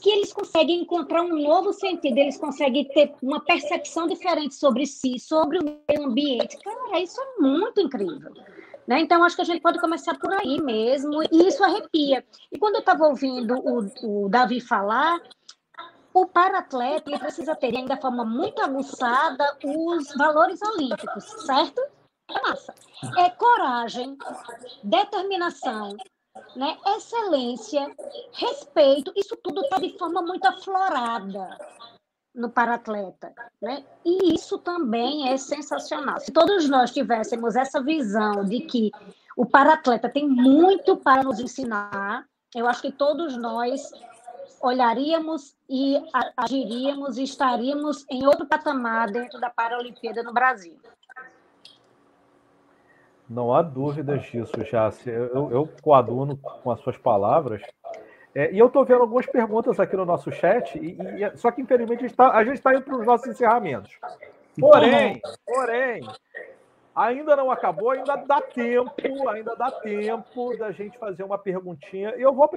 que 0.00 0.10
eles 0.10 0.32
conseguem 0.32 0.80
encontrar 0.80 1.22
um 1.22 1.40
novo 1.40 1.72
sentido, 1.72 2.18
eles 2.18 2.38
conseguem 2.38 2.86
ter 2.88 3.12
uma 3.22 3.40
percepção 3.44 4.06
diferente 4.06 4.54
sobre 4.54 4.86
si, 4.86 5.18
sobre 5.18 5.58
o 5.58 5.64
meio 5.64 6.08
ambiente. 6.08 6.56
Cara, 6.58 7.00
isso 7.00 7.20
é 7.20 7.40
muito 7.40 7.80
incrível. 7.80 8.32
Né? 8.86 9.00
Então, 9.00 9.22
acho 9.22 9.36
que 9.36 9.42
a 9.42 9.44
gente 9.44 9.60
pode 9.60 9.78
começar 9.78 10.18
por 10.18 10.32
aí 10.32 10.60
mesmo, 10.60 11.22
e 11.30 11.46
isso 11.46 11.62
arrepia. 11.62 12.24
E 12.50 12.58
quando 12.58 12.76
eu 12.76 12.80
estava 12.80 13.06
ouvindo 13.06 13.54
o, 13.54 14.24
o 14.24 14.28
Davi 14.28 14.60
falar, 14.60 15.20
o 16.12 16.26
para-atleta 16.26 17.18
precisa 17.18 17.54
ter 17.54 17.76
ainda 17.76 17.94
de 17.94 18.00
forma 18.00 18.24
muito 18.24 18.60
aguçada 18.62 19.56
os 19.64 20.12
valores 20.16 20.60
olímpicos, 20.62 21.24
certo? 21.44 21.80
É 22.28 22.48
massa. 22.48 22.74
É 23.16 23.30
coragem, 23.30 24.16
determinação, 24.82 25.96
né? 26.56 26.76
excelência, 26.96 27.90
respeito, 28.32 29.12
isso 29.16 29.36
tudo 29.42 29.60
está 29.62 29.78
de 29.78 29.96
forma 29.98 30.22
muito 30.22 30.46
aflorada 30.46 31.56
no 32.34 32.48
paratleta, 32.48 33.34
né? 33.60 33.84
E 34.04 34.34
isso 34.34 34.58
também 34.58 35.28
é 35.28 35.36
sensacional. 35.36 36.20
Se 36.20 36.30
todos 36.30 36.68
nós 36.68 36.92
tivéssemos 36.92 37.56
essa 37.56 37.82
visão 37.82 38.44
de 38.44 38.60
que 38.60 38.90
o 39.36 39.44
paratleta 39.44 40.08
tem 40.08 40.28
muito 40.28 40.96
para 40.96 41.22
nos 41.22 41.40
ensinar, 41.40 42.24
eu 42.54 42.68
acho 42.68 42.82
que 42.82 42.92
todos 42.92 43.36
nós 43.36 43.90
olharíamos 44.60 45.56
e 45.68 45.96
agiríamos 46.36 47.16
e 47.16 47.22
estaríamos 47.22 48.04
em 48.10 48.26
outro 48.26 48.46
patamar 48.46 49.10
dentro 49.10 49.40
da 49.40 49.50
Paralimpíada 49.50 50.22
no 50.22 50.32
Brasil. 50.32 50.78
Não 53.30 53.54
há 53.54 53.62
dúvidas 53.62 54.22
disso, 54.24 54.52
já. 54.64 54.90
Eu, 55.06 55.52
eu 55.52 55.68
coaduno 55.80 56.36
com 56.36 56.68
as 56.68 56.80
suas 56.80 56.98
palavras. 56.98 57.62
É, 58.34 58.52
e 58.52 58.58
eu 58.58 58.66
estou 58.66 58.84
vendo 58.84 59.02
algumas 59.02 59.24
perguntas 59.26 59.78
aqui 59.78 59.96
no 59.96 60.04
nosso 60.04 60.32
chat, 60.32 60.76
e, 60.76 60.98
e 61.00 61.36
só 61.36 61.52
que 61.52 61.62
infelizmente 61.62 62.00
a 62.00 62.42
gente 62.44 62.54
está 62.54 62.70
tá 62.70 62.74
indo 62.74 62.82
para 62.82 62.96
os 62.96 63.06
nossos 63.06 63.28
encerramentos. 63.28 63.96
Porém, 64.58 65.20
porém, 65.46 66.02
Ainda 66.94 67.36
não 67.36 67.50
acabou, 67.50 67.90
ainda 67.90 68.16
dá 68.16 68.40
tempo, 68.40 69.28
ainda 69.28 69.54
dá 69.54 69.70
tempo 69.70 70.56
da 70.56 70.72
gente 70.72 70.98
fazer 70.98 71.22
uma 71.22 71.38
perguntinha. 71.38 72.10
Eu 72.10 72.34
vou 72.34 72.48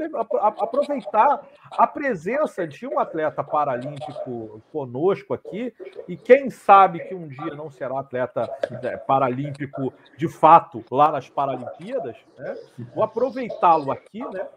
aproveitar 0.59 1.45
a 1.71 1.85
presença 1.85 2.67
de 2.67 2.87
um 2.87 2.99
atleta 2.99 3.43
paralímpico 3.43 4.61
conosco 4.71 5.33
aqui, 5.33 5.73
e 6.07 6.17
quem 6.17 6.49
sabe 6.49 6.99
que 7.07 7.13
um 7.13 7.27
dia 7.27 7.53
não 7.55 7.69
será 7.69 7.99
atleta 7.99 8.49
é, 8.81 8.97
paralímpico 8.97 9.93
de 10.17 10.27
fato 10.27 10.83
lá 10.91 11.11
nas 11.11 11.29
Paralimpíadas, 11.29 12.17
né? 12.37 12.55
Vou 12.93 13.03
aproveitá-lo 13.03 13.91
aqui, 13.91 14.19
né? 14.31 14.47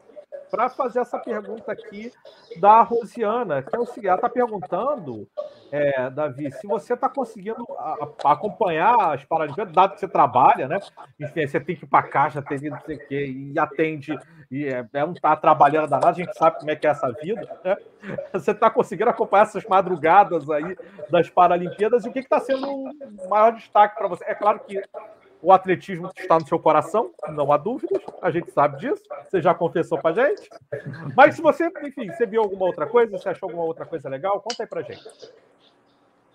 Para 0.51 0.69
fazer 0.69 1.01
essa 1.01 1.19
pergunta 1.19 1.73
aqui 1.73 2.13
da 2.59 2.83
Rosiana, 2.83 3.63
que 3.63 3.75
é 3.75 3.79
o 3.79 3.87
seguinte: 3.87 4.07
ela 4.09 4.17
está 4.17 4.29
perguntando, 4.29 5.29
é, 5.71 6.11
Davi, 6.11 6.51
se 6.53 6.67
você 6.67 6.95
está 6.95 7.09
conseguindo 7.09 7.65
a, 7.79 8.09
a 8.25 8.33
acompanhar 8.33 9.15
as 9.15 9.25
Paralimpíadas, 9.25 9.75
dado 9.75 9.95
que 9.95 10.01
você 10.01 10.09
trabalha, 10.09 10.69
né? 10.69 10.79
Enfim, 11.21 11.47
você 11.47 11.61
tem 11.61 11.77
que 11.77 11.85
ir 11.85 11.89
para 11.89 12.01
a 12.01 12.09
caixa, 12.09 12.43
tem 12.43 12.59
não 12.71 12.81
sei 12.81 12.97
o 12.97 13.09
quê, 13.09 13.27
e 13.27 13.59
atende, 13.59 14.19
e 14.51 14.67
é, 14.67 14.87
é, 14.93 15.01
não 15.01 15.13
está 15.13 15.35
trabalhando 15.37 15.89
danado, 15.89 16.09
a 16.09 16.13
gente 16.25 16.37
sabe 16.37 16.59
como 16.59 16.71
é 16.71 16.77
que 16.77 16.87
é 16.87 16.91
essa 16.91 17.11
vida, 17.13 17.61
né? 17.65 17.77
Você 18.33 18.53
está 18.53 18.71
conseguindo 18.71 19.11
acompanhar 19.11 19.43
essas 19.43 19.65
madrugadas 19.65 20.49
aí 20.49 20.77
das 21.11 21.29
Paralimpíadas, 21.29 22.05
e 22.05 22.09
o 22.09 22.13
que 22.13 22.21
está 22.21 22.39
sendo 22.39 22.69
o 22.69 23.29
maior 23.29 23.53
destaque 23.53 23.97
para 23.97 24.07
você? 24.07 24.25
É 24.25 24.35
claro 24.35 24.61
que 24.61 24.81
o 25.47 25.53
atletismo 25.53 26.11
está 26.19 26.41
no 26.41 26.49
seu 26.49 26.59
coração, 26.59 27.13
não 27.29 27.53
há 27.53 27.57
dúvidas, 27.57 28.03
a 28.21 28.33
gente 28.33 28.51
sabe 28.51 28.81
disso, 28.81 29.01
você 29.31 29.41
já 29.41 29.55
confessou 29.55 29.97
pra 29.97 30.13
gente. 30.13 30.51
Mas 31.17 31.37
se 31.37 31.41
você, 31.41 31.71
enfim, 31.85 32.09
você 32.09 32.27
viu 32.27 32.43
alguma 32.43 32.67
outra 32.67 32.85
coisa, 32.85 33.17
você 33.17 33.29
achou 33.29 33.49
alguma 33.49 33.65
outra 33.65 33.87
coisa 33.87 34.09
legal, 34.09 34.41
conta 34.41 34.65
aí 34.65 34.67
pra 34.67 34.83
gente. 34.83 35.09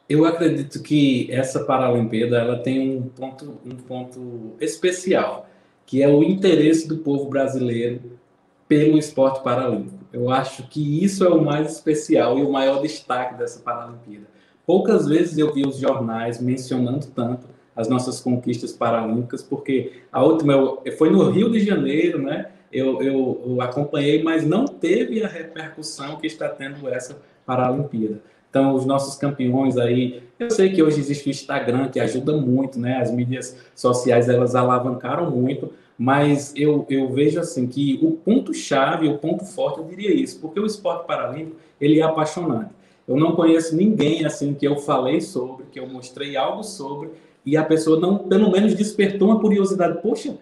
Eu 0.07 0.23
acredito 0.23 0.81
que 0.81 1.29
essa 1.29 1.65
Paralimpíada 1.65 2.37
ela 2.37 2.59
tem 2.59 2.99
um 2.99 3.09
ponto, 3.09 3.59
um 3.65 3.75
ponto 3.75 4.55
especial, 4.61 5.45
que 5.85 6.01
é 6.01 6.07
o 6.07 6.23
interesse 6.23 6.87
do 6.87 6.99
povo 6.99 7.25
brasileiro 7.25 8.17
pelo 8.65 8.97
esporte 8.97 9.43
paralímpico. 9.43 10.05
Eu 10.13 10.29
acho 10.29 10.69
que 10.69 11.03
isso 11.03 11.25
é 11.25 11.29
o 11.29 11.43
mais 11.43 11.69
especial 11.69 12.39
e 12.39 12.43
o 12.43 12.49
maior 12.49 12.81
destaque 12.81 13.35
dessa 13.35 13.59
Paralimpíada. 13.59 14.27
Poucas 14.65 15.05
vezes 15.05 15.37
eu 15.37 15.53
vi 15.53 15.67
os 15.67 15.75
jornais 15.75 16.41
mencionando 16.41 17.07
tanto 17.07 17.51
as 17.75 17.87
nossas 17.87 18.19
conquistas 18.19 18.71
paralímpicas, 18.71 19.41
porque 19.41 20.01
a 20.11 20.23
última 20.23 20.77
foi 20.97 21.09
no 21.09 21.29
Rio 21.29 21.49
de 21.49 21.59
Janeiro, 21.59 22.21
né? 22.21 22.47
Eu, 22.71 23.01
eu, 23.01 23.41
eu, 23.45 23.61
acompanhei, 23.61 24.23
mas 24.23 24.45
não 24.45 24.65
teve 24.65 25.23
a 25.23 25.27
repercussão 25.27 26.15
que 26.15 26.27
está 26.27 26.47
tendo 26.47 26.87
essa 26.87 27.17
Paralimpíada. 27.45 28.21
Então, 28.49 28.75
os 28.75 28.85
nossos 28.85 29.15
campeões 29.15 29.77
aí, 29.77 30.23
eu 30.37 30.51
sei 30.51 30.69
que 30.71 30.83
hoje 30.83 30.99
existe 30.99 31.27
o 31.27 31.31
Instagram 31.31 31.89
que 31.89 31.99
ajuda 31.99 32.33
muito, 32.33 32.79
né? 32.79 32.97
As 32.97 33.11
mídias 33.11 33.57
sociais 33.73 34.29
elas 34.29 34.55
alavancaram 34.55 35.31
muito, 35.31 35.73
mas 35.97 36.53
eu, 36.55 36.85
eu 36.89 37.09
vejo 37.09 37.39
assim 37.39 37.65
que 37.65 37.99
o 38.01 38.11
ponto 38.11 38.53
chave, 38.53 39.07
o 39.07 39.17
ponto 39.17 39.45
forte, 39.45 39.79
eu 39.79 39.85
diria 39.85 40.13
isso, 40.13 40.39
porque 40.39 40.59
o 40.59 40.65
esporte 40.65 41.05
paralímpico 41.07 41.57
ele 41.79 41.99
é 41.99 42.03
apaixonante. 42.03 42.71
Eu 43.07 43.15
não 43.15 43.35
conheço 43.35 43.75
ninguém 43.75 44.25
assim 44.25 44.53
que 44.53 44.67
eu 44.67 44.77
falei 44.77 45.21
sobre, 45.21 45.65
que 45.71 45.79
eu 45.79 45.87
mostrei 45.87 46.35
algo 46.37 46.63
sobre 46.63 47.09
e 47.45 47.57
a 47.57 47.63
pessoa 47.63 47.99
não, 47.99 48.19
pelo 48.19 48.51
menos, 48.51 48.75
despertou 48.75 49.29
uma 49.29 49.39
curiosidade. 49.39 50.01
Poxa, 50.01 50.37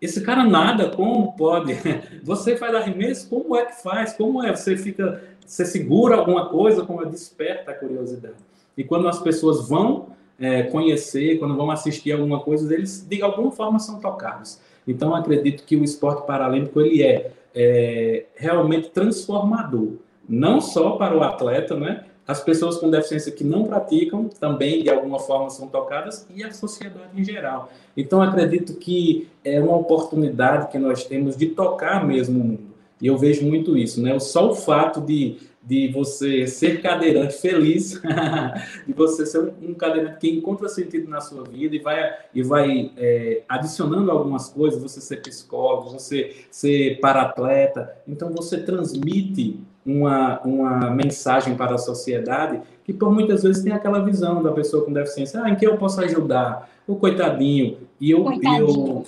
esse 0.00 0.20
cara 0.20 0.44
nada, 0.44 0.90
como 0.90 1.32
pode? 1.32 1.76
Você 2.22 2.56
faz 2.56 2.74
arremesso, 2.74 3.28
como 3.28 3.56
é 3.56 3.64
que 3.64 3.82
faz? 3.82 4.12
Como 4.14 4.42
é? 4.42 4.54
Você 4.54 4.76
fica, 4.76 5.22
você 5.46 5.64
segura 5.64 6.16
alguma 6.16 6.48
coisa, 6.48 6.84
como 6.84 7.02
é? 7.02 7.06
desperta 7.06 7.70
a 7.70 7.74
curiosidade. 7.74 8.34
E 8.76 8.82
quando 8.82 9.06
as 9.08 9.20
pessoas 9.20 9.68
vão 9.68 10.08
é, 10.38 10.64
conhecer, 10.64 11.38
quando 11.38 11.56
vão 11.56 11.70
assistir 11.70 12.12
alguma 12.12 12.40
coisa, 12.40 12.72
eles 12.74 13.06
de 13.08 13.22
alguma 13.22 13.52
forma 13.52 13.78
são 13.78 14.00
tocados. 14.00 14.60
Então, 14.86 15.14
acredito 15.14 15.64
que 15.64 15.76
o 15.76 15.84
esporte 15.84 16.26
paralímpico 16.26 16.80
ele 16.80 17.02
é, 17.02 17.30
é 17.54 18.26
realmente 18.34 18.90
transformador, 18.90 19.98
não 20.28 20.60
só 20.60 20.92
para 20.92 21.16
o 21.16 21.22
atleta, 21.22 21.76
né? 21.76 22.06
As 22.32 22.42
pessoas 22.42 22.78
com 22.78 22.90
deficiência 22.90 23.30
que 23.30 23.44
não 23.44 23.64
praticam 23.64 24.28
também 24.40 24.82
de 24.82 24.90
alguma 24.90 25.20
forma 25.20 25.50
são 25.50 25.68
tocadas 25.68 26.26
e 26.34 26.42
a 26.42 26.50
sociedade 26.50 27.10
em 27.14 27.22
geral. 27.22 27.70
Então 27.96 28.22
acredito 28.22 28.74
que 28.74 29.28
é 29.44 29.60
uma 29.60 29.76
oportunidade 29.76 30.72
que 30.72 30.78
nós 30.78 31.04
temos 31.04 31.36
de 31.36 31.48
tocar 31.48 32.04
mesmo 32.06 32.40
o 32.40 32.44
mundo. 32.44 32.72
E 33.00 33.06
eu 33.06 33.18
vejo 33.18 33.44
muito 33.44 33.76
isso, 33.76 34.00
né? 34.00 34.18
Só 34.18 34.50
o 34.50 34.54
fato 34.54 35.00
de, 35.00 35.36
de 35.62 35.88
você 35.88 36.46
ser 36.46 36.80
cadeirante 36.80 37.34
feliz, 37.34 38.00
de 38.86 38.92
você 38.94 39.26
ser 39.26 39.52
um, 39.60 39.74
cadeirante 39.74 40.18
que 40.18 40.30
encontra 40.30 40.68
sentido 40.68 41.10
na 41.10 41.20
sua 41.20 41.42
vida 41.42 41.76
e 41.76 41.80
vai, 41.80 42.14
e 42.32 42.42
vai 42.42 42.92
é, 42.96 43.42
adicionando 43.48 44.10
algumas 44.10 44.48
coisas, 44.48 44.80
você 44.80 45.00
ser 45.00 45.20
psicólogo, 45.20 45.90
você 45.90 46.34
ser 46.50 46.98
paratleta, 47.00 47.92
então 48.06 48.30
você 48.30 48.58
transmite 48.58 49.60
uma, 49.84 50.40
uma 50.40 50.90
mensagem 50.90 51.56
para 51.56 51.74
a 51.74 51.78
sociedade 51.78 52.60
que 52.84 52.92
por 52.92 53.12
muitas 53.12 53.42
vezes 53.42 53.62
tem 53.62 53.72
aquela 53.72 54.00
visão 54.00 54.42
da 54.42 54.52
pessoa 54.52 54.84
com 54.84 54.92
deficiência, 54.92 55.42
ah, 55.42 55.50
em 55.50 55.56
que 55.56 55.66
eu 55.66 55.76
posso 55.76 56.00
ajudar? 56.00 56.68
O 56.86 56.96
coitadinho. 56.96 57.78
E 58.00 58.10
eu, 58.10 58.24
coitadinho. 58.24 58.68
eu, 58.68 59.04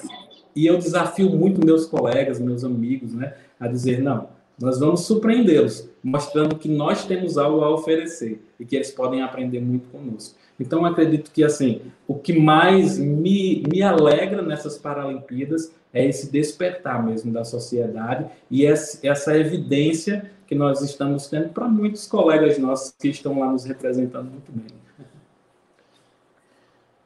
e 0.54 0.66
eu 0.66 0.78
desafio 0.78 1.30
muito 1.30 1.64
meus 1.64 1.86
colegas, 1.86 2.38
meus 2.38 2.64
amigos, 2.64 3.14
né, 3.14 3.34
a 3.58 3.66
dizer, 3.66 4.00
não, 4.00 4.28
nós 4.60 4.78
vamos 4.78 5.00
surpreendê-los, 5.00 5.88
mostrando 6.02 6.56
que 6.56 6.68
nós 6.68 7.04
temos 7.04 7.36
algo 7.36 7.62
a 7.62 7.70
oferecer 7.70 8.44
e 8.58 8.64
que 8.64 8.76
eles 8.76 8.90
podem 8.90 9.22
aprender 9.22 9.60
muito 9.60 9.88
conosco. 9.88 10.38
Então, 10.58 10.84
acredito 10.84 11.32
que, 11.32 11.42
assim, 11.42 11.82
o 12.06 12.14
que 12.14 12.38
mais 12.38 12.96
me, 12.96 13.64
me 13.68 13.82
alegra 13.82 14.40
nessas 14.42 14.78
Paralimpíadas 14.78 15.74
é 15.92 16.06
esse 16.06 16.30
despertar 16.30 17.04
mesmo 17.04 17.32
da 17.32 17.44
sociedade 17.44 18.26
e 18.50 18.64
essa 18.64 19.36
evidência 19.36 20.30
que 20.46 20.54
nós 20.54 20.80
estamos 20.80 21.28
tendo 21.28 21.48
para 21.48 21.66
muitos 21.66 22.06
colegas 22.06 22.58
nossos 22.58 22.94
que 22.98 23.08
estão 23.08 23.40
lá 23.40 23.50
nos 23.50 23.64
representando 23.64 24.30
muito 24.30 24.52
bem. 24.52 24.66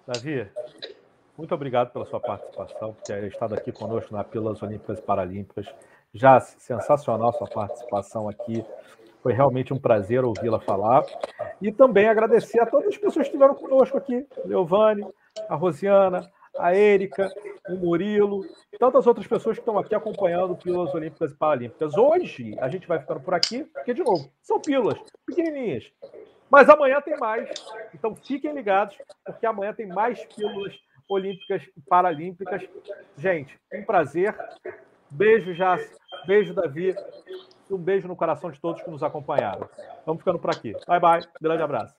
Davi, 0.06 0.46
muito 1.36 1.54
obrigado 1.54 1.92
pela 1.92 2.04
sua 2.06 2.18
participação, 2.18 2.94
por 2.94 3.02
ter 3.02 3.24
estado 3.24 3.54
aqui 3.54 3.70
conosco 3.70 4.14
na 4.14 4.24
Pílulas 4.24 4.62
Olímpicas 4.62 4.98
e 4.98 5.02
Paralímpicas. 5.02 5.66
Já 6.14 6.40
sensacional 6.40 7.32
sua 7.32 7.48
participação 7.48 8.28
aqui. 8.28 8.64
Foi 9.22 9.32
realmente 9.32 9.74
um 9.74 9.78
prazer 9.78 10.24
ouvi-la 10.24 10.60
falar. 10.60 11.04
E 11.60 11.72
também 11.72 12.08
agradecer 12.08 12.60
a 12.60 12.66
todas 12.66 12.88
as 12.88 12.96
pessoas 12.96 13.26
que 13.26 13.34
estiveram 13.34 13.54
conosco 13.54 13.96
aqui: 13.96 14.26
Leovane, 14.44 15.06
a 15.48 15.54
Rosiana, 15.54 16.28
a 16.58 16.74
Érica, 16.74 17.30
o 17.68 17.76
Murilo, 17.76 18.44
tantas 18.78 19.06
outras 19.06 19.26
pessoas 19.26 19.56
que 19.56 19.60
estão 19.60 19.78
aqui 19.78 19.94
acompanhando 19.94 20.56
Pílulas 20.56 20.94
Olímpicas 20.94 21.32
e 21.32 21.36
Paralímpicas. 21.36 21.96
Hoje 21.96 22.56
a 22.60 22.68
gente 22.68 22.86
vai 22.86 22.98
ficando 22.98 23.20
por 23.20 23.34
aqui, 23.34 23.64
porque, 23.64 23.94
de 23.94 24.02
novo, 24.02 24.30
são 24.42 24.60
pílulas 24.60 24.98
pequenininhas. 25.26 25.84
Mas 26.50 26.68
amanhã 26.68 27.00
tem 27.00 27.16
mais. 27.18 27.48
Então 27.94 28.14
fiquem 28.16 28.52
ligados, 28.52 28.96
porque 29.24 29.46
amanhã 29.46 29.72
tem 29.72 29.86
mais 29.86 30.24
pílulas 30.26 30.74
olímpicas 31.08 31.62
e 31.76 31.80
paralímpicas. 31.82 32.62
Gente, 33.16 33.58
um 33.72 33.84
prazer. 33.84 34.34
Beijo, 35.10 35.52
Jace. 35.54 35.96
Beijo, 36.26 36.54
Davi. 36.54 36.94
E 37.68 37.74
um 37.74 37.78
beijo 37.78 38.08
no 38.08 38.16
coração 38.16 38.50
de 38.50 38.60
todos 38.60 38.82
que 38.82 38.90
nos 38.90 39.02
acompanharam. 39.02 39.68
Vamos 40.06 40.20
ficando 40.22 40.38
por 40.38 40.50
aqui. 40.50 40.72
Bye, 40.86 41.00
bye. 41.00 41.20
Grande 41.40 41.62
abraço. 41.62 41.86